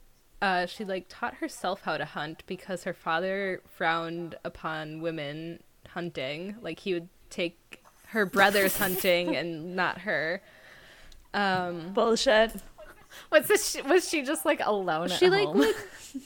[0.41, 6.55] Uh, she like taught herself how to hunt because her father frowned upon women hunting.
[6.61, 10.41] Like he would take her brothers hunting and not her.
[11.33, 12.53] Um, Bullshit.
[13.31, 15.59] Was this was she just like alone she at like home?
[15.59, 15.75] would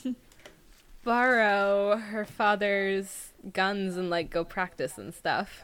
[1.04, 5.64] borrow her father's guns and like go practice and stuff.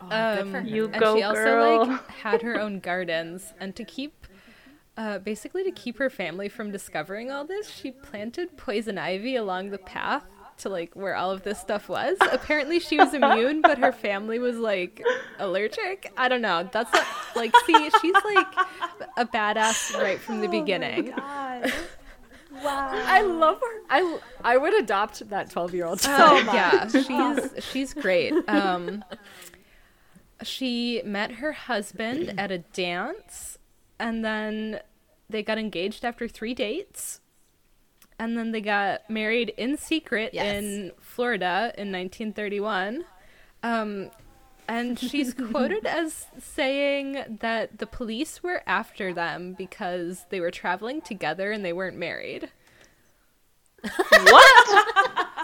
[0.00, 0.66] Oh, good for Um.
[0.66, 1.86] You and go, she also girl.
[1.86, 4.26] like had her own gardens and to keep
[4.96, 9.70] uh, basically to keep her family from discovering all this she planted poison ivy along
[9.70, 10.24] the path
[10.58, 14.38] to like where all of this stuff was apparently she was immune but her family
[14.38, 15.02] was like
[15.38, 17.06] allergic i don't know that's not,
[17.36, 18.54] like see she's like
[19.16, 21.72] a badass right from the beginning God.
[22.64, 22.90] Wow.
[22.92, 23.82] I love her.
[23.88, 26.00] I I would adopt that twelve year old.
[26.04, 29.04] Oh my yeah she's she's great um
[30.42, 33.58] she met her husband at a dance,
[33.98, 34.80] and then
[35.28, 37.20] they got engaged after three dates.
[38.18, 40.56] And then they got married in secret Yes.
[40.56, 43.04] in Florida in 1931.
[43.62, 44.10] Um,
[44.66, 51.00] and she's quoted as saying that the police were after them because they were traveling
[51.00, 52.50] together and they weren't married.
[54.10, 54.86] What?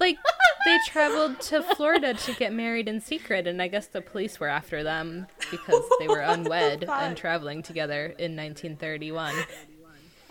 [0.00, 0.16] Like
[0.64, 4.48] they traveled to Florida to get married in secret, and I guess the police were
[4.48, 9.34] after them because they were unwed and traveling together in 1931.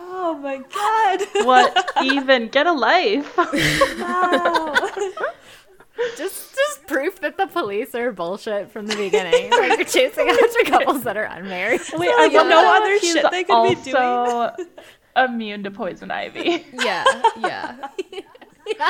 [0.04, 1.46] Oh my god.
[1.46, 2.48] what even?
[2.50, 3.38] Get a life.
[3.38, 4.74] Wow.
[6.18, 9.52] Just just proof that the police are bullshit from the beginning.
[9.52, 11.82] like you're chasing after couples that are unmarried.
[11.94, 14.68] Wait, So I you wonder know other he's shit they could be doing?
[15.16, 16.66] immune to poison ivy.
[16.74, 17.04] Yeah,
[17.38, 17.90] yeah.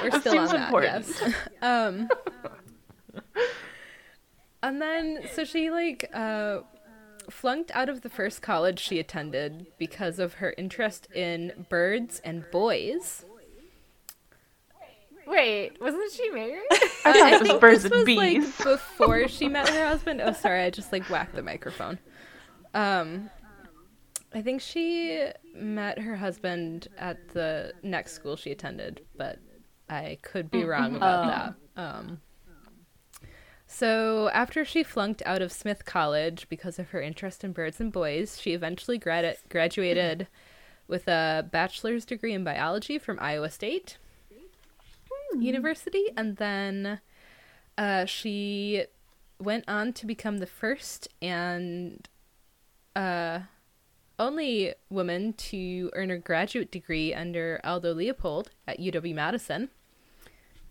[0.04, 0.66] We're still on seems that.
[0.68, 1.08] important.
[1.22, 1.34] Yes.
[1.62, 2.08] Um.
[4.64, 6.60] And then, so she like uh,
[7.32, 12.46] flunked out of the first college she attended because of her interest in birds and
[12.52, 13.26] boys.
[15.28, 16.62] Wait, wasn't she married?
[16.72, 16.76] I
[17.06, 18.18] Uh, thought I it was think birds this and was bees.
[18.18, 20.22] like before she met her husband.
[20.22, 22.00] Oh, sorry, I just like whacked the microphone.
[22.74, 23.30] Um,
[24.34, 29.40] I think she met her husband at the next school she attended, but
[29.90, 31.28] I could be wrong about Oh.
[31.76, 31.82] that.
[31.82, 32.22] Um,
[33.74, 37.92] so after she flunked out of Smith College because of her interest in birds and
[37.92, 40.28] boys, she eventually grad- graduated
[40.88, 43.98] with a bachelor's degree in biology from Iowa State.
[45.40, 47.00] University, and then
[47.78, 48.84] uh, she
[49.40, 52.10] went on to become the first and
[52.96, 53.40] uh,
[54.20, 59.70] only woman to earn a graduate degree under Aldo Leopold at UW Madison.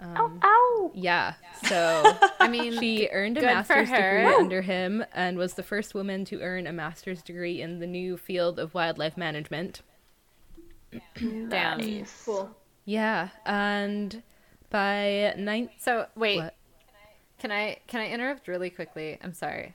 [0.00, 0.90] Um, Ow.
[0.94, 1.34] Yeah,
[1.66, 2.02] so
[2.40, 4.24] I mean, she earned a master's degree her.
[4.38, 8.16] under him and was the first woman to earn a master's degree in the new
[8.16, 9.82] field of wildlife management.
[11.16, 11.78] damn.
[11.78, 12.22] Nice.
[12.24, 12.50] cool.
[12.84, 14.22] Yeah, and
[14.70, 15.70] by nine.
[15.78, 16.56] So wait, What?
[17.38, 19.18] can I can I interrupt really quickly?
[19.22, 19.74] I'm sorry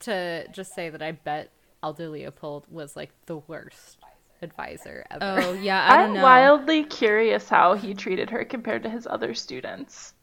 [0.00, 1.50] to just say that I bet
[1.82, 3.97] Aldo Leopold was like the worst
[4.42, 5.24] advisor ever.
[5.42, 6.22] Oh yeah, I don't I'm know.
[6.22, 10.14] wildly curious how he treated her compared to his other students.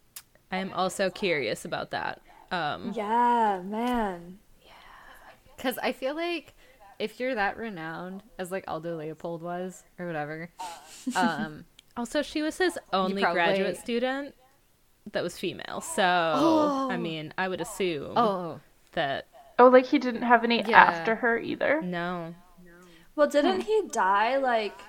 [0.52, 2.22] I am also curious about that.
[2.52, 4.38] Um, Yeah, man.
[4.64, 4.72] Yeah,
[5.58, 6.54] because I feel like
[7.00, 10.50] if you're that renowned as like Aldo Leopold was or whatever,
[11.16, 11.66] um,
[11.98, 14.36] also, she was his only probably- graduate student
[15.12, 16.04] that was female, so
[16.90, 18.60] I mean, I would assume oh,
[18.94, 20.78] that Oh, like he didn't have any Yeah.
[20.82, 21.82] after her either.
[21.82, 22.34] no,
[23.16, 24.80] Well, didn't he die like?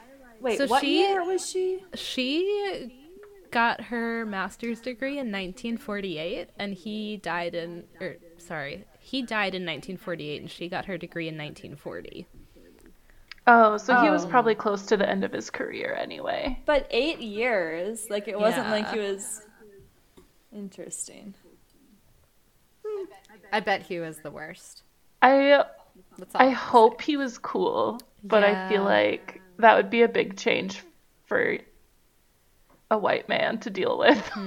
[0.40, 1.82] Wait, So what she- year was she?
[1.94, 3.02] she
[3.50, 9.62] got her master's degree in 1948, and he died in, or sorry, he died in
[9.64, 12.26] 1948, and she got her degree in 1940.
[13.46, 14.28] Oh, so he was Oh.
[14.28, 16.60] probably close to the end of his career anyway.
[16.66, 18.10] But eight years.
[18.10, 19.42] Like it wasn't like he was.
[20.52, 21.34] Interesting.
[23.52, 24.82] I bet he was the worst.
[25.22, 25.64] I
[26.18, 26.42] That's all.
[26.42, 30.82] I hope he was cool, but I feel like that would be a big change
[31.26, 31.58] for
[32.90, 34.30] a white man to deal with.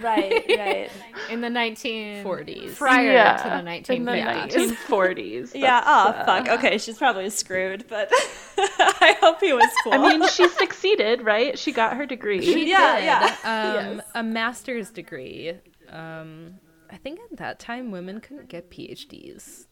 [0.00, 0.90] Right, right.
[1.30, 4.76] in the 1940s, prior Yeah, to the in the 1950s.
[4.88, 5.54] 1940s.
[5.54, 5.82] yeah.
[5.86, 6.48] Oh uh, fuck.
[6.48, 8.08] Okay, she's probably screwed, but
[8.58, 9.92] I hope he was cool.
[9.94, 11.58] I mean, she succeeded, right?
[11.58, 12.42] She got her degree.
[12.42, 13.36] She Yeah, did, yeah.
[13.44, 14.06] Um, Yes.
[14.14, 15.52] a master's degree.
[15.90, 16.56] Um,
[16.90, 19.67] I think at that time women couldn't get PhDs.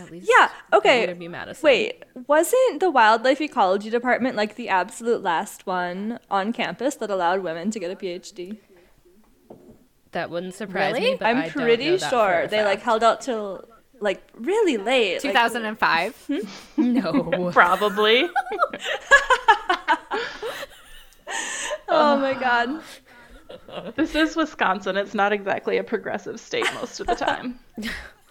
[0.00, 1.04] At least Yeah, okay.
[1.06, 1.62] At UW Madison.
[1.64, 7.42] Wait, wasn't the wildlife ecology department like the absolute last one on campus that allowed
[7.42, 8.58] women to get a PhD?
[10.12, 11.12] that wouldn't surprise Really?
[11.12, 11.16] me.
[11.20, 13.64] But I I'm don't pretty know that sure they like held out till
[14.00, 15.22] like really late.
[15.22, 16.16] like- 2005.
[16.26, 16.38] Hmm?
[16.94, 17.50] no.
[17.52, 18.28] Probably.
[21.88, 22.82] oh my god.
[23.96, 24.96] this is Wisconsin.
[24.96, 27.58] It's not exactly a progressive state most of the time.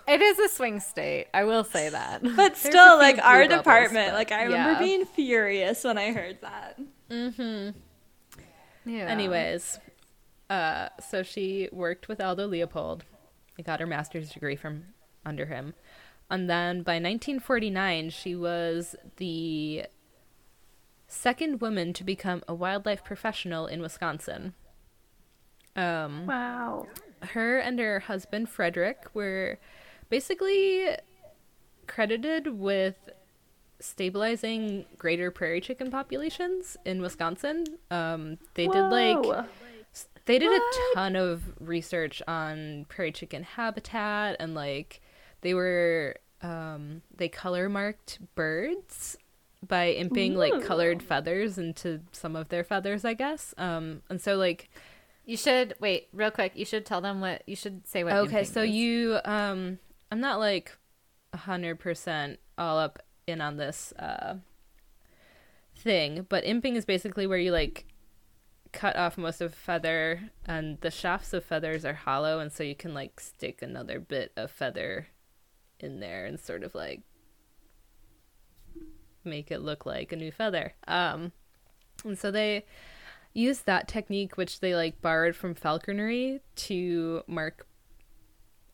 [0.10, 1.28] it is a swing state.
[1.34, 2.22] I will say that.
[2.36, 4.80] But still, like our bubbles, department, but like I remember yeah.
[4.80, 6.80] being furious when I heard that.
[8.86, 9.06] Yeah.
[9.06, 9.80] Anyways,
[10.50, 13.04] uh, so she worked with Aldo Leopold.
[13.58, 14.86] and got her master's degree from
[15.26, 15.74] under him.
[16.30, 19.86] And then by 1949, she was the
[21.08, 24.54] second woman to become a wildlife professional in Wisconsin.
[25.76, 26.88] Um, Wow.
[27.34, 29.60] her and her husband Frederick were
[30.10, 30.88] basically
[31.88, 32.96] credited with
[33.80, 37.66] stabilizing greater prairie chicken populations in Wisconsin.
[37.90, 39.46] Um, they did like
[40.26, 40.62] they did a
[40.94, 45.02] ton of research on prairie chicken habitat and like
[45.42, 49.18] they were um they color marked birds
[49.68, 54.36] by imping like colored feathers into some of their feathers i guess um and so
[54.36, 54.70] like
[55.26, 56.54] You should wait real quick.
[56.56, 58.04] You should tell them what you should say.
[58.04, 58.72] What okay so is.
[58.72, 59.78] you um
[60.12, 60.78] i'm not like
[61.34, 64.36] a hundred percent all up in on this uh
[65.78, 67.86] thing but imping is basically where you like
[68.72, 72.76] cut off most of feather and the shafts of feathers are hollow and so you
[72.76, 75.08] can like stick another bit of feather
[75.80, 77.02] in there and sort of like
[79.24, 80.74] make it look like a new feather.
[80.88, 81.32] Um
[82.06, 82.66] and so they
[83.34, 87.68] used that technique which they like borrowed from falconry to mark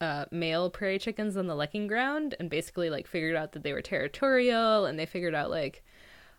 [0.02, 3.74] uh, male prairie chickens on the lekking ground and basically like figured out that they
[3.74, 5.84] were territorial and they figured out like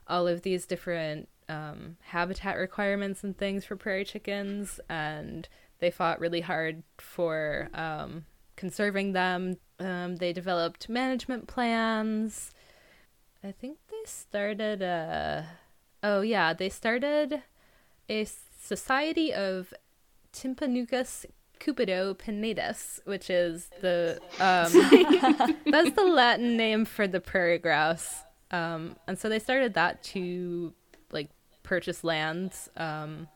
[0.07, 4.81] all of these different um, habitat requirements and things for prairie chickens.
[4.89, 5.49] And
[5.79, 8.25] they fought really hard for um,
[8.57, 9.57] conserving them.
[9.79, 12.53] Um, they developed management plans.
[13.45, 15.47] I think they started a
[16.03, 17.43] oh yeah they started
[18.09, 18.27] a
[18.61, 19.73] society of
[20.33, 21.27] Tympanuchus
[21.61, 28.23] cupido pinnatus, which is the um, that's the Latin name for the prairie grouse.
[28.51, 30.73] Um, and so they started that to
[31.11, 31.31] like
[31.63, 33.29] purchase lands, um,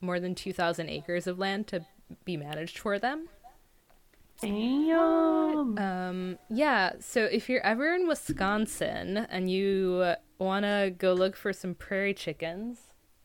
[0.00, 1.84] more than two thousand acres of land to
[2.24, 3.28] be managed for them.
[4.40, 5.78] Damn.
[5.78, 11.52] Um, yeah, so if you're ever in Wisconsin and you want to go look for
[11.52, 12.78] some prairie chickens,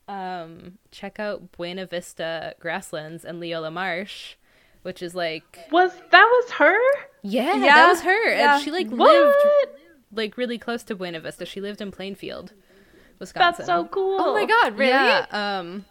[0.07, 4.35] um, check out Buena Vista Grasslands and Leola Marsh,
[4.81, 6.77] which is like Was that was her?
[7.21, 8.55] yeah, Yeah, that was her, yeah.
[8.55, 9.13] and she like What?
[9.13, 9.77] lived
[10.11, 11.45] like really close to Buena Vista.
[11.45, 12.53] She lived in Plainfield,
[13.19, 13.65] Wisconsin.
[13.65, 14.17] That's so cool.
[14.19, 14.91] Oh my god, really?
[14.91, 15.85] Yeah, um,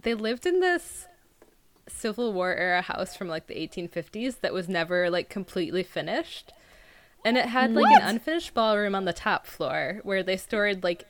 [0.00, 1.06] they lived in this
[1.88, 6.52] Civil War era house from like the 1850s that was never like completely finished.
[7.24, 11.06] And it had like an unfinished ballroom on the top floor where they stored like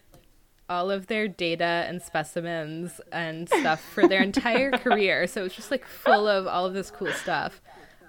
[0.73, 5.27] all of their data and specimens and stuff for their entire career.
[5.27, 7.61] So it was just like full of all of this cool stuff.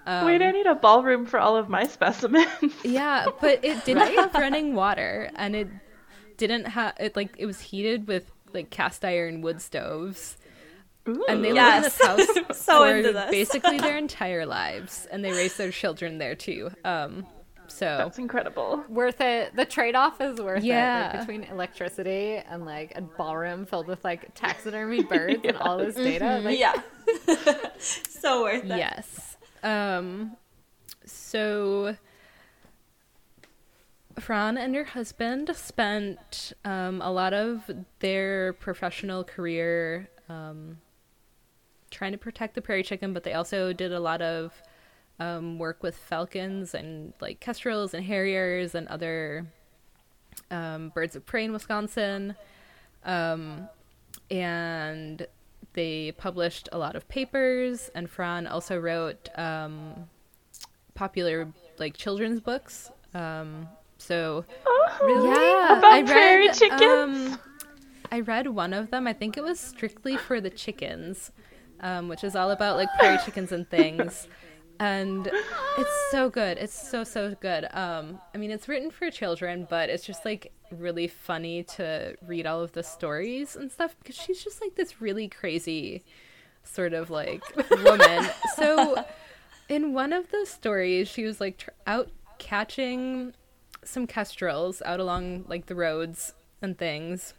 [0.06, 2.46] Um, Wait, I need a ballroom for all of my specimens.
[2.84, 5.68] yeah, but it didn't have running water, and it
[6.36, 10.36] didn't have it like it was heated with like cast iron wood stoves,
[11.06, 11.96] and they lived in Yes.
[11.98, 12.26] this house
[12.60, 13.30] So for into this.
[13.30, 16.70] basically their entire lives, and they raised their children there too.
[16.84, 17.26] Um,
[17.68, 18.84] so That's incredible.
[18.88, 19.54] Worth it.
[19.56, 20.66] The trade off is worth it.
[20.66, 21.10] Yeah.
[21.12, 25.94] Like, between electricity and like a ballroom filled with like taxidermy birds and all this
[25.94, 26.40] data.
[26.42, 26.80] Like, yeah.
[27.78, 28.68] so worth it.
[28.68, 30.36] yes, um,
[31.04, 31.96] so.
[34.20, 40.78] Fran and her husband spent um, a lot of their professional career um,
[41.90, 44.52] trying to protect the prairie chicken, but they also did a lot of
[45.20, 49.46] um, work with falcons and like kestrels and harriers and other
[50.50, 52.34] um, birds of prey in Wisconsin.
[53.04, 53.68] Um,
[54.30, 55.26] and
[55.74, 60.08] they published a lot of papers, and Fran also wrote um,
[60.94, 61.48] popular
[61.78, 62.90] like children's books.
[63.14, 64.44] Um, so
[65.02, 65.28] Really?
[65.28, 67.32] yeah, About I prairie read, chickens?
[67.32, 67.38] Um,
[68.12, 69.06] I read one of them.
[69.06, 71.32] I think it was strictly for the chickens,
[71.80, 74.28] um, which is all about like prairie chickens and things.
[74.80, 75.26] And
[75.78, 76.58] it's so good.
[76.58, 77.66] It's so so good.
[77.72, 82.46] Um, I mean, it's written for children, but it's just like really funny to read
[82.46, 86.02] all of the stories and stuff because she's just like this really crazy
[86.64, 87.42] sort of like
[87.84, 88.28] woman.
[88.56, 89.04] so
[89.68, 93.32] in one of the stories, she was like tr- out catching
[93.84, 97.34] some kestrels out along like the roads and things.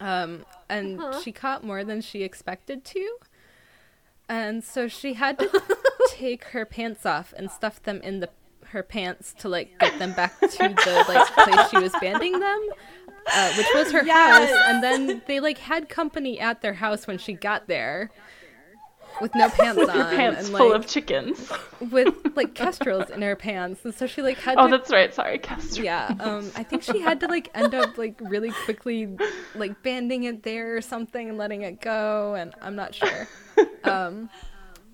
[0.00, 3.16] Um, and she caught more than she expected to.
[4.30, 5.62] And so she had to
[6.10, 8.30] take her pants off and stuff them in the
[8.66, 12.68] her pants to like get them back to the like place she was banding them,
[13.34, 14.48] uh, which was her Yes.
[14.48, 14.58] house.
[14.68, 18.12] And then they like had company at their house when she got there,
[19.20, 21.52] with no pants on, Your pants and full like of chickens.
[21.90, 25.12] with like kestrels in her pants, and so she like had Oh, to that's right.
[25.14, 25.78] Sorry, kestrels.
[25.78, 29.08] yeah um i think she had to like end up like really quickly
[29.54, 33.28] like banding it there or something and letting it go and i'm not sure
[33.84, 34.28] um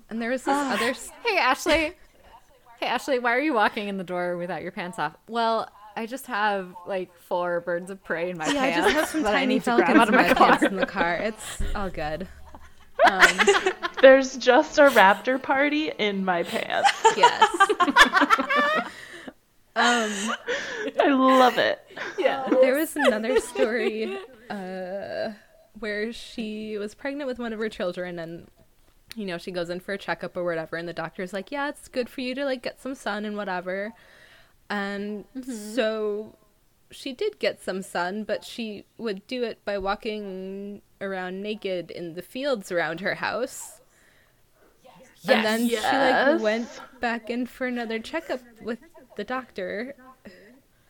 [0.09, 0.93] and there was this other
[1.25, 1.93] Hey Ashley.
[2.79, 5.15] Hey Ashley, why are you walking in the door without your pants off?
[5.27, 8.93] Well, I just have like four birds of prey in my yeah i pants.
[8.93, 10.47] just have some I tiny need to grab falcons out in of my my car.
[10.49, 12.27] pants in the car it's all good
[13.05, 13.37] um
[14.01, 16.89] There's just a raptor party in my pants.
[17.15, 17.49] yes
[19.75, 20.35] um
[20.99, 21.79] I love it.
[22.17, 22.47] Yeah.
[22.49, 24.17] There was another story
[24.49, 25.31] uh
[25.79, 28.47] where she was pregnant with one of her children and
[29.15, 31.69] you know, she goes in for a checkup or whatever and the doctor's like, "Yeah,
[31.69, 33.93] it's good for you to like get some sun and whatever."
[34.69, 36.35] And so
[36.91, 42.13] she did get some sun, but she would do it by walking around naked in
[42.13, 43.81] the fields around her house.
[45.21, 45.35] Yes.
[45.35, 46.69] and then she like went
[47.01, 48.79] back in for another checkup with
[49.15, 49.95] the doctor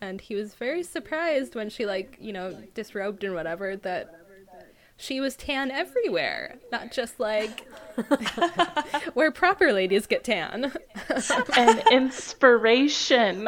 [0.02, 4.14] and he was very surprised when she like, you know, disrobed and whatever that
[4.96, 7.68] she was tan everywhere, not just like
[9.14, 10.72] where proper ladies get tan.
[11.56, 13.48] An inspiration.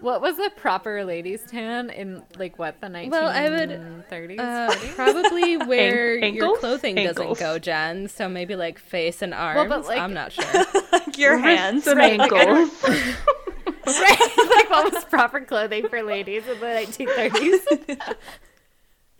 [0.00, 3.10] What was a proper ladies tan in like what the 1930s?
[3.10, 3.70] Well, I would,
[4.10, 4.38] 30s?
[4.38, 7.16] Uh, probably where your clothing Ankles.
[7.16, 8.08] doesn't go, Jen.
[8.08, 9.68] So maybe like face and arms.
[9.68, 10.44] but, like- I'm not sure.
[10.92, 11.86] like your hands.
[11.86, 12.18] And right?
[12.18, 12.82] Like, ankles.
[12.86, 14.20] right?
[14.56, 18.14] like what was proper clothing for ladies in the 1930s?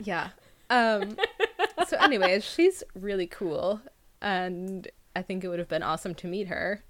[0.03, 0.29] yeah.
[0.71, 1.17] Um.
[1.89, 3.81] So, anyways, she's really cool,
[4.23, 6.83] and I think it would have been awesome to meet her.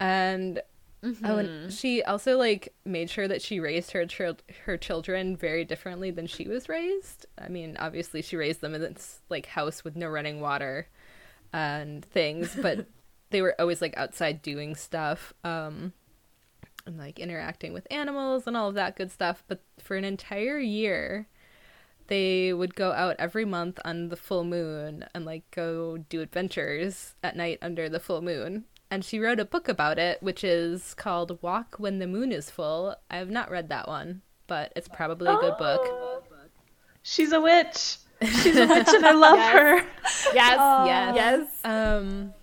[0.00, 0.60] And
[1.02, 5.64] oh, and she also like made sure that she raised her chil- her children very
[5.64, 7.26] differently than she was raised.
[7.38, 10.88] I mean, obviously, she raised them in this like house with no running water
[11.52, 12.86] and things, but
[13.30, 15.32] they were always like outside doing stuff.
[15.44, 15.92] Um.
[16.86, 19.44] And like interacting with animals and all of that good stuff.
[19.46, 21.28] But for an entire year,
[22.06, 27.14] they would go out every month on the full moon and like go do adventures
[27.22, 28.64] at night under the full moon.
[28.90, 32.50] And she wrote a book about it, which is called Walk When the Moon is
[32.50, 32.96] Full.
[33.10, 36.24] I have not read that one, but it's probably a good book.
[37.02, 37.96] She's a witch.
[38.42, 39.52] She's a witch and I love Yes.
[39.52, 39.76] her.
[40.34, 40.86] Yes, Aw.
[40.86, 41.60] yes, yes.
[41.64, 42.34] Um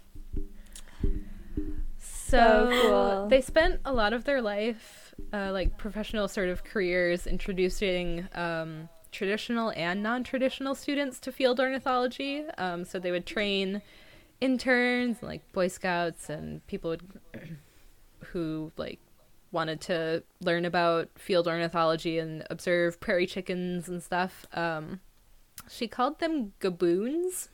[1.97, 3.27] so, So cool.
[3.29, 8.89] they spent a lot of their life uh, like professional sort of careers introducing um,
[9.11, 13.81] traditional and non-traditional students to field ornithology um, so they would train
[14.45, 17.03] interns and like boy scouts and people would
[18.27, 18.99] who like
[19.51, 24.99] wanted to learn about field ornithology and observe prairie chickens and stuff um,
[25.69, 27.49] she called them gaboons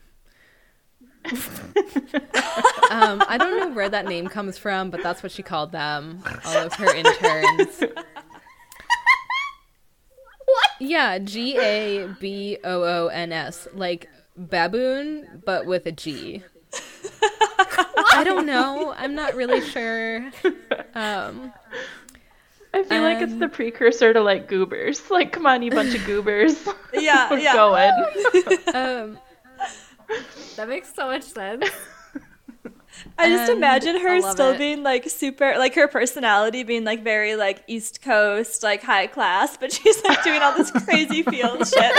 [1.24, 6.22] um, I don't know where that name comes from, but that's what she called them.
[6.44, 7.80] All of her interns.
[10.44, 10.68] what?
[10.80, 16.42] Yeah, G A B O O N S, like baboon, but with a G.
[18.14, 18.92] I don't know.
[18.96, 20.18] I'm not really sure.
[20.94, 21.52] Um,
[22.74, 25.10] I feel like it's the precursor to like goobers.
[25.10, 26.56] Like, come on, you bunch of goobers.
[26.94, 27.52] Yeah, We're yeah.
[27.54, 27.92] going.
[28.74, 29.18] um,
[30.56, 31.68] That makes so much sense.
[33.18, 34.58] I just imagine her still it.
[34.58, 39.56] being like super, like her personality being like very like East Coast, like high class,
[39.56, 41.94] but she's like doing all this crazy field shit,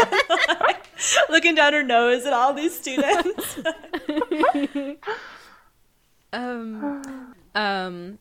[0.60, 0.86] like,
[1.30, 3.60] looking down her nose at all these students.
[6.34, 8.18] Um, um,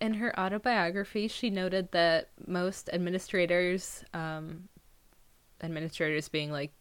[0.00, 4.68] in her autobiography, she noted that most administrators, um,
[5.62, 6.72] administrators being like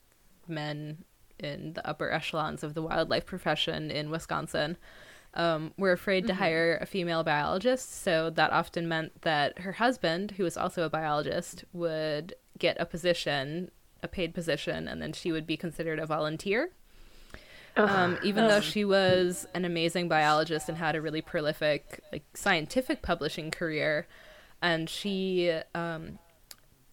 [0.48, 1.04] men
[1.40, 4.78] in the upper echelons of the wildlife profession in Wisconsin,
[5.36, 8.02] um, were afraid to hire a female biologist.
[8.04, 12.86] So that often meant that her husband, who was also a biologist, would get a
[12.86, 13.72] position,
[14.02, 16.72] a paid position, and then she would be considered a volunteer.
[17.78, 23.02] Um, even though she was an amazing biologist and had a really prolific like scientific
[23.02, 24.08] publishing career,
[24.62, 26.18] and she um,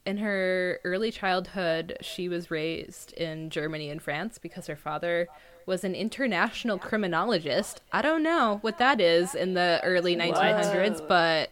[0.05, 5.29] in her early childhood she was raised in Germany and France because her father
[5.67, 7.81] was an international criminologist.
[7.93, 11.51] I don't know what that is in the early 1900s, but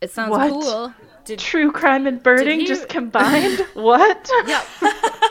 [0.00, 0.50] it sounds What?
[0.50, 0.94] cool.
[1.38, 3.58] True crime and birding he- just combined.
[3.74, 4.30] what?
[4.46, 4.62] Yeah.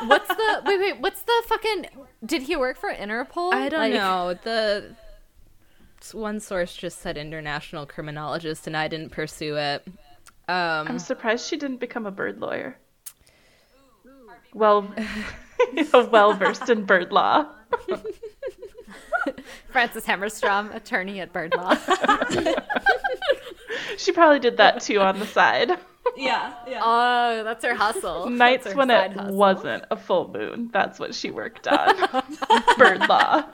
[0.08, 0.80] what's the wait?
[0.80, 1.00] Wait.
[1.00, 1.86] What's the fucking?
[2.26, 3.54] Did he work for Interpol?
[3.54, 4.34] I don't Like, know.
[4.44, 4.94] The
[6.12, 9.84] one source just said international criminologist, and I didn't pursue it.
[10.48, 12.78] Um, I'm surprised she didn't become a bird lawyer.
[14.54, 14.94] Well,
[15.94, 17.48] well versed in bird law.
[19.72, 21.76] Frances Hamerstrom, attorney at Bird Law.
[23.98, 25.70] She probably did that too on the side.
[26.18, 26.82] yeah, yeah.
[26.84, 28.30] oh, that's her hustle.
[28.30, 29.36] Nights her when it hustle.
[29.36, 30.70] wasn't a full moon.
[30.72, 31.96] That's what she worked on.
[32.78, 33.46] bird law.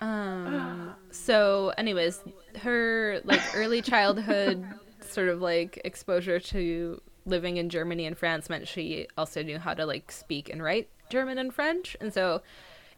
[0.00, 2.22] um, so, anyways,
[2.60, 4.64] her like early childhood
[5.00, 9.74] sort of like exposure to living in Germany and France meant she also knew how
[9.74, 12.42] to like speak and write German and French, and so.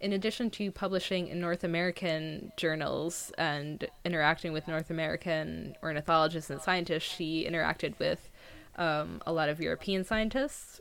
[0.01, 6.61] In addition to publishing in North American journals and interacting with North American ornithologists and
[6.61, 8.31] scientists, she interacted with
[8.77, 10.81] um, a lot of European scientists,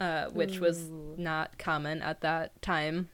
[0.00, 3.08] uh, which was not common at that time.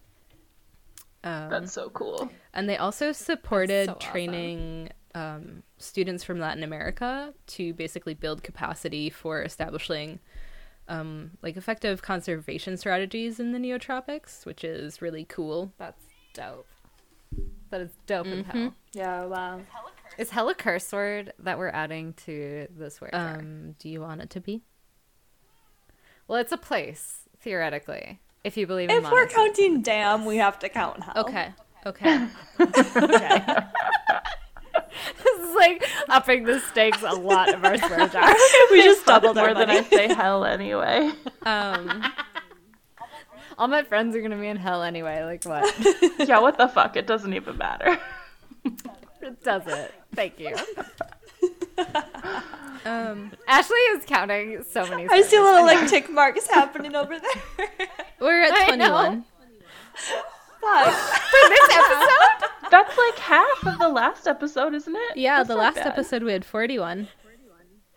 [1.22, 2.30] Um, That's so cool.
[2.52, 4.88] and they also supported so awesome.
[5.14, 10.18] Training um, students from Latin America to basically build capacity for establishing
[10.88, 15.72] um, like effective conservation strategies in the neotropics, which is really cool.
[15.78, 16.02] That's
[16.34, 16.66] dope.
[17.70, 18.58] That is dope as Mm-hmm.
[18.60, 18.74] hell.
[18.92, 19.60] Yeah, wow.
[20.18, 23.10] Is hell a curse word that we're adding to this word?
[23.14, 24.62] Um, do you want it to be?
[26.28, 30.58] well, it's a place theoretically, if you believe in If we're counting damn, we have
[30.60, 31.14] to count hell.
[31.26, 31.52] Okay.
[31.86, 32.26] Okay.
[32.56, 33.46] Okay.
[35.22, 38.34] this is like upping the stakes a lot of our swear jar.
[38.70, 39.70] we just doubled More than.
[39.70, 41.10] I say hell anyway.
[41.42, 42.04] um,
[43.58, 45.22] All my friends are gonna be in hell anyway.
[45.24, 45.74] Like what?
[46.28, 46.96] yeah, what the fuck?
[46.96, 47.98] It doesn't even matter.
[48.64, 49.94] it does it.
[50.14, 50.54] Thank you.
[52.84, 55.08] um, Ashley is counting so many.
[55.08, 55.44] I see swears.
[55.44, 57.68] little like tick marks happening over there.
[58.20, 59.24] we're at I know.
[60.64, 60.84] 21.
[60.84, 60.94] Fuck.
[61.30, 62.70] For this episode.
[62.70, 65.16] That's like half of the last episode, isn't it?
[65.16, 65.86] Yeah, That's the last bad.
[65.88, 67.08] episode we had 41.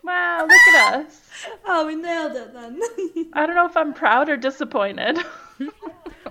[0.04, 1.22] Wow, look at us.
[1.66, 2.80] Oh, we nailed it then.
[3.32, 5.18] I don't know if I'm proud or disappointed.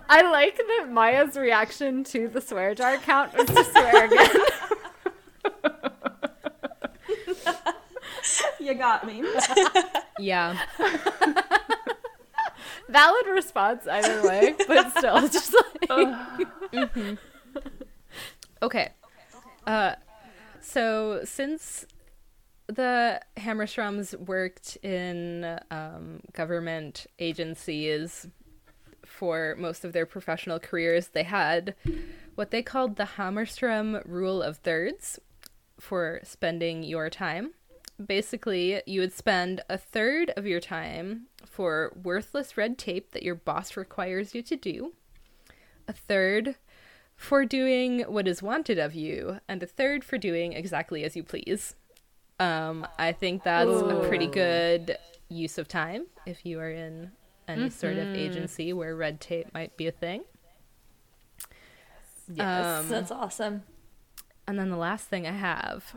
[0.10, 4.36] I like that Maya's reaction to the swear jar count was to swear again.
[8.60, 9.24] you got me.
[10.20, 10.58] Yeah.
[12.90, 15.90] Valid response either way, but still, just like
[18.62, 18.90] Okay.
[19.66, 19.96] Uh,
[20.62, 21.86] so since
[22.68, 28.28] the Hamerstroms worked in um, government agencies
[29.06, 31.76] for most of their professional careers, they had
[32.36, 35.20] what they called the Hamerstrom rule of thirds
[35.80, 37.52] for spending your time.
[38.04, 43.36] Basically, you would spend a third of your time for worthless red tape that your
[43.36, 44.94] boss requires you to do,
[45.88, 46.56] a third
[47.16, 51.24] for doing what is wanted of you, and a third for doing exactly as you
[51.24, 51.76] please.
[52.40, 57.12] Um, I think that's a pretty good use of time if you are in
[57.48, 60.24] any sort of agency where red tape might be a thing.
[62.32, 62.84] yes.
[62.84, 63.64] Um, That's awesome.
[64.48, 65.96] And then the last thing I have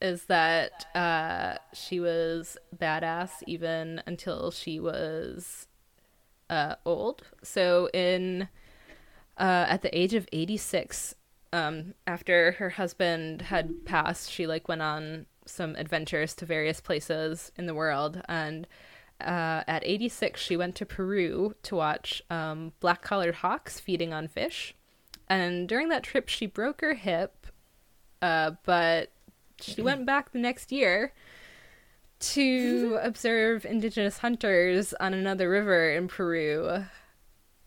[0.00, 5.66] is that uh, she was badass even until she was
[6.50, 7.22] uh, old.
[7.42, 8.48] So in
[9.36, 11.14] uh, at the age of 86,
[11.52, 17.50] um, after her husband had passed, she like went on some adventures to various places
[17.56, 18.66] in the world and
[19.20, 24.74] uh, at 86 she went to peru to watch um, black-collared hawks feeding on fish
[25.28, 27.46] and during that trip she broke her hip
[28.22, 29.10] uh, but
[29.60, 31.12] she went back the next year
[32.20, 36.84] to observe indigenous hunters on another river in Peru.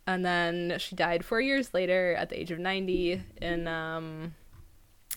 [0.07, 4.33] And then she died four years later at the age of 90 in um,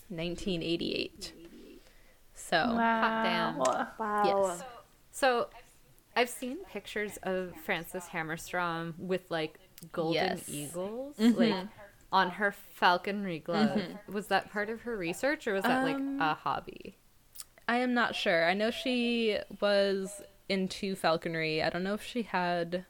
[0.09, 1.33] 1988.
[2.33, 3.57] So, Hot damn.
[3.57, 4.23] Wow.
[4.47, 4.63] yes.
[5.11, 5.47] So,
[6.15, 9.59] I've seen pictures of Frances Hamerstrom with like
[9.91, 10.43] golden Yes.
[10.47, 11.55] eagles, like
[12.15, 13.81] on her falconry glove.
[14.07, 16.95] Was that part of her research, or was that like Um, a hobby?
[17.67, 18.47] I am not sure.
[18.47, 21.61] I know she was into falconry.
[21.61, 22.85] I don't know if she had.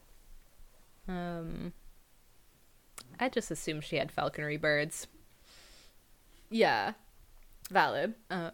[1.08, 1.72] Um,
[3.18, 5.08] I just assume she had falconry birds.
[6.48, 6.92] Yeah,
[7.68, 8.14] valid.
[8.30, 8.52] Um,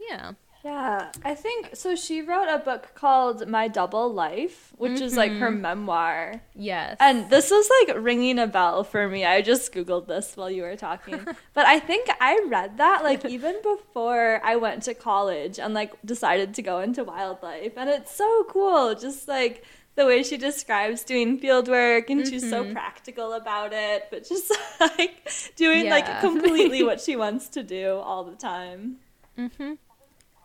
[0.00, 0.32] yeah.
[0.64, 1.94] Yeah, I think so.
[1.94, 6.40] She wrote a book called My Double Life, which is like her memoir.
[6.54, 6.96] Yes.
[7.00, 9.26] And this was like ringing a bell for me.
[9.26, 11.26] I just Googled this while you were talking.
[11.54, 15.92] but I think I read that like even before I went to college and like
[16.02, 17.74] decided to go into wildlife.
[17.76, 18.94] And it's so cool.
[18.94, 19.64] Just like
[19.96, 24.50] the way she describes doing field work and she's so practical about it, but just
[24.80, 25.90] like doing Yeah.
[25.90, 28.96] like completely what she wants to do all the time.
[29.38, 29.74] mm-hmm.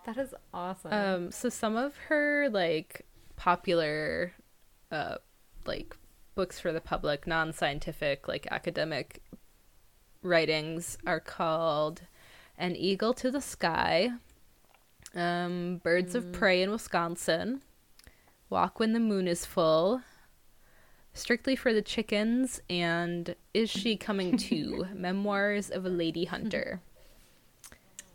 [0.06, 0.94] That is awesome.
[0.94, 4.34] Um, so some of her like popular,
[4.92, 5.16] uh,
[5.66, 5.96] like
[6.36, 9.22] books for the public, non-scientific, like academic
[10.22, 12.02] writings are called
[12.58, 14.12] "An Eagle to the Sky,"
[15.16, 17.62] um, "Birds of Prey in Wisconsin,"
[18.50, 20.02] "Walk When the Moon Is Full,"
[21.14, 26.82] "Strictly for the Chickens," and "Is She Coming To?" Memoirs of a Lady Hunter.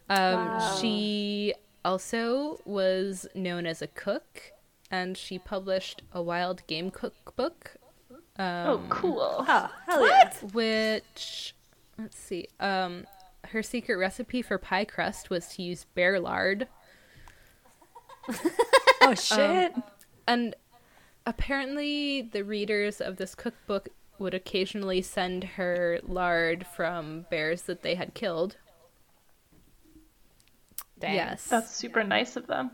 [0.07, 0.76] Um, Wow.
[0.82, 1.55] She
[1.85, 4.53] also was known as a cook,
[4.91, 7.76] and she published a wild game cookbook.
[8.37, 9.45] Um, Oh, cool.
[9.47, 10.32] Oh, hell yeah.
[10.53, 11.55] Which,
[11.99, 13.05] let's see, um,
[13.49, 16.68] her secret recipe for pie crust was to use bear lard.
[19.07, 19.74] Oh shit.
[20.26, 20.55] And
[21.26, 27.97] apparently, the readers of this cookbook would occasionally send her lard from bears that they
[27.97, 28.57] had killed.
[30.99, 31.14] Dang.
[31.14, 31.47] Yes.
[31.47, 32.70] That's super nice of them.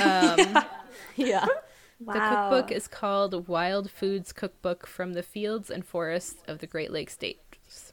[0.00, 0.64] Um,
[1.16, 1.46] Yeah.
[2.00, 6.92] The cookbook is called Wild Foods Cookbook from the Fields and Forests of the Great
[6.92, 7.92] Lakes States.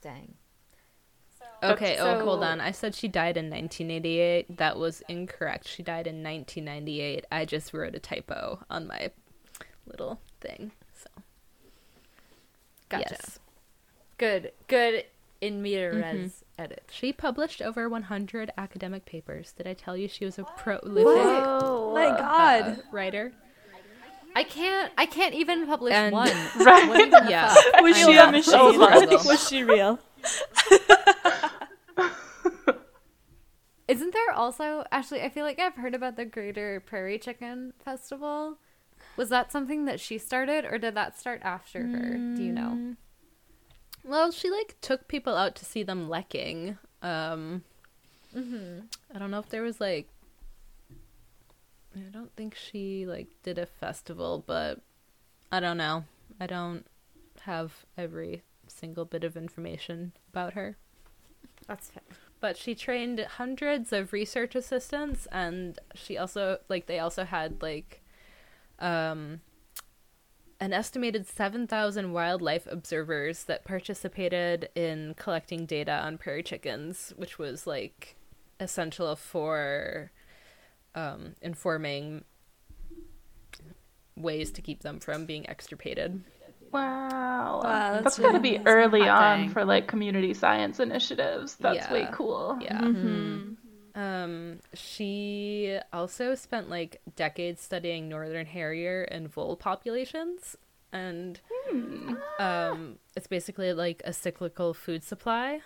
[0.00, 0.34] Dang.
[1.62, 2.60] Okay, oh, hold on.
[2.60, 4.56] I said she died in 1988.
[4.56, 5.68] That was incorrect.
[5.68, 7.26] She died in 1998.
[7.30, 9.10] I just wrote a typo on my
[9.84, 10.72] little thing.
[10.94, 11.10] So,
[12.88, 13.08] Gotcha.
[13.10, 13.38] yes.
[14.16, 14.52] Good.
[14.68, 15.04] Good
[15.40, 16.18] in meter Mm-hmm.
[16.22, 16.84] res edit.
[16.90, 19.52] She published over 100 academic papers.
[19.52, 22.62] Did I tell you she was a prolific Oh My God.
[22.62, 23.32] uh, writer?
[24.36, 24.92] I can't.
[24.96, 26.28] I can't even publish And- one.
[26.60, 27.10] Right.
[27.28, 27.52] Yeah.
[27.80, 28.42] was I she a machine?
[28.44, 29.24] So much.
[29.24, 29.98] was she real?
[33.88, 35.22] Isn't there also actually?
[35.22, 38.58] I feel like I've heard about the Greater Prairie Chicken Festival.
[39.16, 42.10] Was that something that she started, or did that start after her?
[42.36, 42.94] Do you know?
[44.04, 46.78] Well, she like took people out to see them lekking.
[47.02, 47.64] Um,
[49.14, 50.08] I don't know if there was like.
[51.94, 54.80] I don't think she like did a festival, but
[55.50, 56.04] I don't know.
[56.40, 56.86] I don't
[57.42, 60.76] have every single bit of information about her.
[61.66, 62.02] That's fair.
[62.40, 68.02] But she trained hundreds of research assistants, and she also like they also had like,
[68.78, 69.40] um,
[70.60, 77.66] an estimated 7,000 wildlife observers that participated in collecting data on prairie chickens, which was
[77.66, 78.16] like
[78.60, 80.10] essential for
[80.94, 82.24] um, informing
[84.16, 86.22] ways to keep them from being extirpated.
[86.72, 87.60] Wow.
[87.64, 91.56] Wow, that's that's got to be early on for like community science initiatives.
[91.56, 92.10] That's way Yeah.
[92.12, 92.58] cool.
[92.60, 93.49] Yeah.
[94.00, 100.56] Um, she also spent like decades studying northern harrier and vole populations,
[100.90, 101.38] and
[102.38, 105.60] um, it's basically like a cyclical food supply,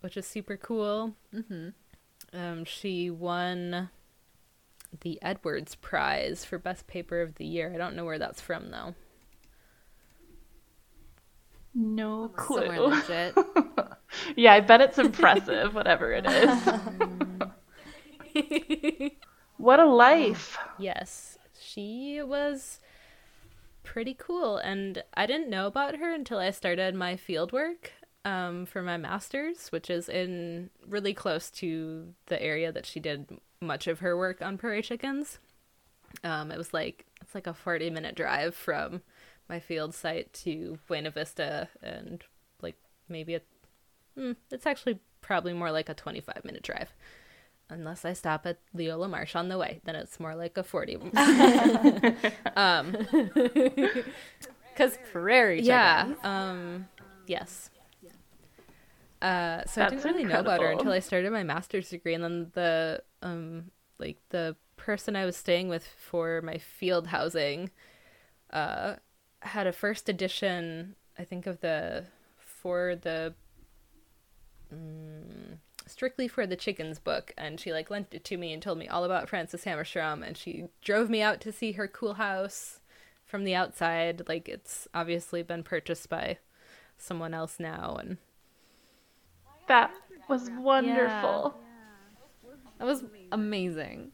[0.00, 1.14] which is super cool.
[1.34, 1.68] Mm-hmm.
[2.38, 3.88] Um, she won
[5.00, 7.72] the Edwards Prize for best paper of the year.
[7.74, 8.94] I don't know where that's from though.
[11.74, 12.86] No Somewhere clue.
[12.88, 13.34] legit.
[14.36, 16.68] yeah, I bet it's impressive, whatever it is.
[19.56, 20.58] what a life.
[20.78, 22.80] Yes, she was
[23.82, 27.92] pretty cool, and I didn't know about her until I started my field work
[28.24, 33.38] um, for my master's, which is in really close to the area that she did
[33.60, 35.38] much of her work on prairie chickens.
[36.22, 39.02] Um, it was like it's like a forty minute drive from
[39.48, 42.22] my field site to Buena Vista, and
[42.62, 42.76] like
[43.08, 43.40] maybe a
[44.18, 46.92] mm, it's actually probably more like a twenty five minute drive
[47.74, 50.96] unless I stop at Leola Marsh on the way, then it's more like a 40.
[52.56, 52.96] um,
[54.74, 56.12] Because prairie yeah.
[56.24, 56.88] Um
[57.26, 57.70] yes.
[59.22, 62.24] Uh so I didn't really know about her until I started my master's degree and
[62.24, 67.70] then the um like the person I was staying with for my field housing
[68.50, 68.96] uh
[69.40, 72.04] had a first edition I think of the
[72.38, 73.34] for the
[74.74, 78.78] mm, strictly for the chickens book and she like lent it to me and told
[78.78, 82.80] me all about Frances Hamerstrom and she drove me out to see her cool house
[83.26, 86.38] from the outside like it's obviously been purchased by
[86.96, 88.16] someone else now and
[89.68, 89.90] That
[90.28, 91.54] was wonderful.
[92.78, 94.12] That was amazing.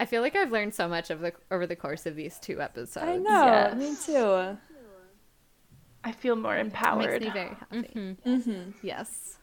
[0.00, 2.60] I feel like I've learned so much of the over the course of these two
[2.60, 2.96] episodes.
[2.96, 3.44] I know.
[3.44, 3.74] Yes.
[3.76, 4.58] Me too.
[6.04, 7.22] I feel more It makes empowered.
[7.22, 8.16] me very happy.
[8.26, 8.70] Mm-hmm.
[8.82, 9.38] Yes.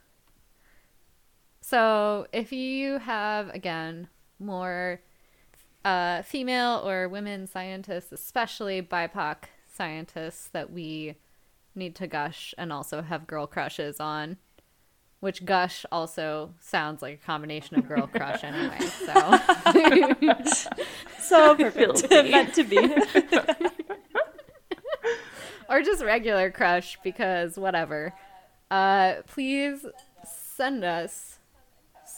[1.70, 4.08] So, if you have again
[4.40, 5.02] more
[5.86, 11.14] uh, female or women scientists, especially BIPOC scientists, that we
[11.76, 14.38] need to gush and also have girl crushes on,
[15.20, 18.80] which gush also sounds like a combination of girl crush anyway.
[19.06, 19.38] So,
[21.20, 22.10] So perfect.
[22.10, 22.80] Meant to be.
[25.70, 28.16] or just regular crush because whatever.
[28.72, 29.86] Uh, please
[30.26, 31.39] send us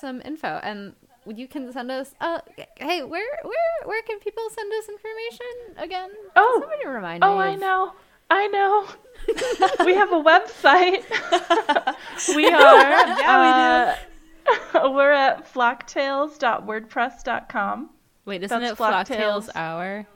[0.01, 0.93] some info and
[1.27, 2.39] you can send us uh
[2.77, 5.45] hey where where where can people send us information
[5.77, 6.57] again Oh.
[6.61, 7.93] somebody remind Oh, me I know.
[8.33, 8.87] I know.
[9.85, 11.03] we have a website.
[12.35, 12.89] we are.
[13.19, 13.97] Yeah,
[14.73, 17.89] uh, we're at flocktails.wordpress.com.
[18.25, 19.55] wait isn't That's it flocktails Flocktails.
[19.55, 20.07] hour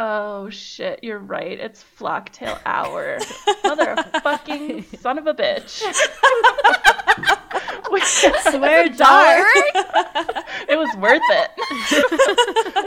[0.00, 1.58] Oh shit, you're right.
[1.58, 3.18] It's Flocktail Hour.
[3.64, 5.82] Motherfucking son of a bitch.
[7.90, 9.46] We, Swear dark.
[10.68, 11.50] it was worth it.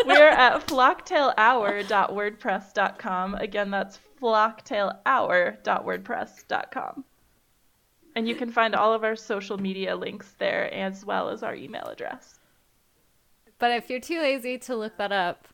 [0.07, 3.35] We're at flocktailhour.wordpress.com.
[3.35, 7.05] Again, that's flocktailhour.wordpress.com.
[8.15, 11.55] And you can find all of our social media links there as well as our
[11.55, 12.39] email address.
[13.57, 15.47] But if you're too lazy to look that up,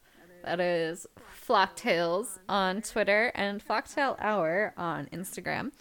[0.44, 1.08] that is
[1.48, 5.72] Flocktails on Twitter and Flocktail Hour on Instagram.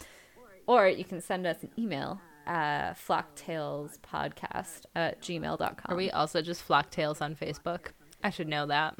[0.65, 5.75] Or you can send us an email Uh, at flocktailspodcast at gmail.com.
[5.85, 7.87] Are we also just Flocktails on Facebook?
[8.23, 8.97] I should know that.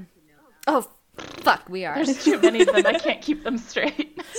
[0.67, 0.85] Oh,
[1.15, 1.95] fuck, we are.
[1.95, 2.85] There's too many of them.
[2.85, 4.21] I can't keep them straight.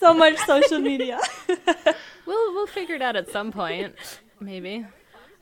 [0.00, 1.20] So much social media.
[2.26, 3.94] We'll we'll figure it out at some point,
[4.38, 4.86] maybe.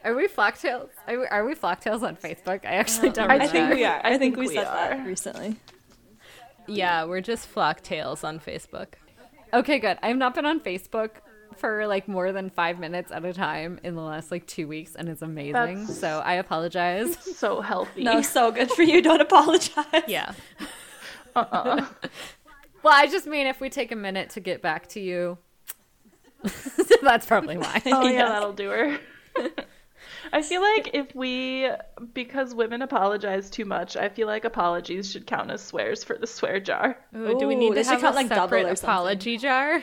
[0.05, 0.89] Are we Flocktails?
[1.07, 2.64] Are we, are we Flocktails on Facebook?
[2.64, 3.45] I actually don't I remember.
[3.45, 4.01] I think we are.
[4.03, 5.57] I, I think, think we, we said that recently.
[6.66, 8.95] Yeah, we're just Flocktails on Facebook.
[9.53, 9.99] Okay, good.
[10.03, 11.11] I've not been on Facebook
[11.59, 14.94] for like more than five minutes at a time in the last like two weeks,
[14.94, 15.52] and it's amazing.
[15.52, 17.16] That's- So I apologize.
[17.38, 18.02] So healthy.
[18.02, 19.00] No, so good for you.
[19.02, 19.84] Don't apologize.
[20.09, 20.32] Yeah.
[21.36, 21.86] Uh-uh.
[22.82, 25.38] well, I just mean if we take a minute to get back to you,
[27.02, 27.82] that's probably why.
[27.86, 28.28] Oh yeah, Yeah.
[28.28, 28.98] that'll do her.
[30.32, 31.70] I feel like if we,
[32.12, 36.26] because women apologize too much, I feel like apologies should count as swears for the
[36.26, 36.98] swear jar.
[37.16, 39.38] Ooh, do we need to they should have count, a like, double separate or apology
[39.38, 39.82] jar?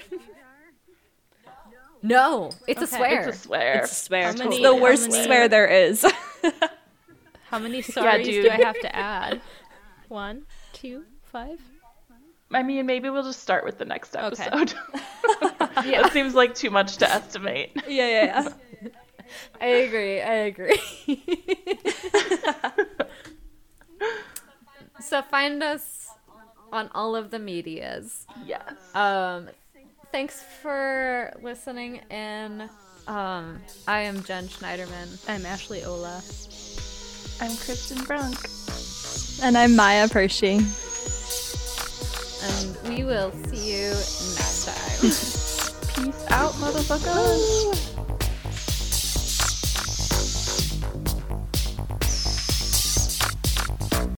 [2.07, 3.29] No, it's a swear.
[3.29, 3.81] It's a swear.
[3.83, 4.23] It's a swear.
[4.25, 6.01] How It's the worst many- swear there is.
[7.49, 8.49] How many sorries do.
[8.49, 9.41] I have to add?
[10.07, 11.59] One, two, five.
[12.51, 14.25] I mean, maybe we'll just start with the next Okay.
[14.43, 14.73] episode.
[15.77, 17.71] It seems like too much to estimate.
[17.87, 18.49] yeah, yeah,
[18.81, 18.89] yeah.
[19.59, 20.21] I agree.
[20.21, 20.79] I agree.
[25.01, 26.09] so find us
[26.71, 28.25] on all of the medias.
[28.45, 28.61] Yes.
[28.93, 29.49] Um,
[30.15, 32.69] thanks for listening in.
[33.05, 35.21] Um, I am Jen Schneiderman.
[35.27, 36.23] I'm Ashley Ola.
[37.41, 38.39] I'm Kristen Brunk.
[39.43, 40.59] And I'm Maya Pershing.
[42.43, 46.05] and we will see you next time.
[46.05, 48.24] Peace out, motherfuckers.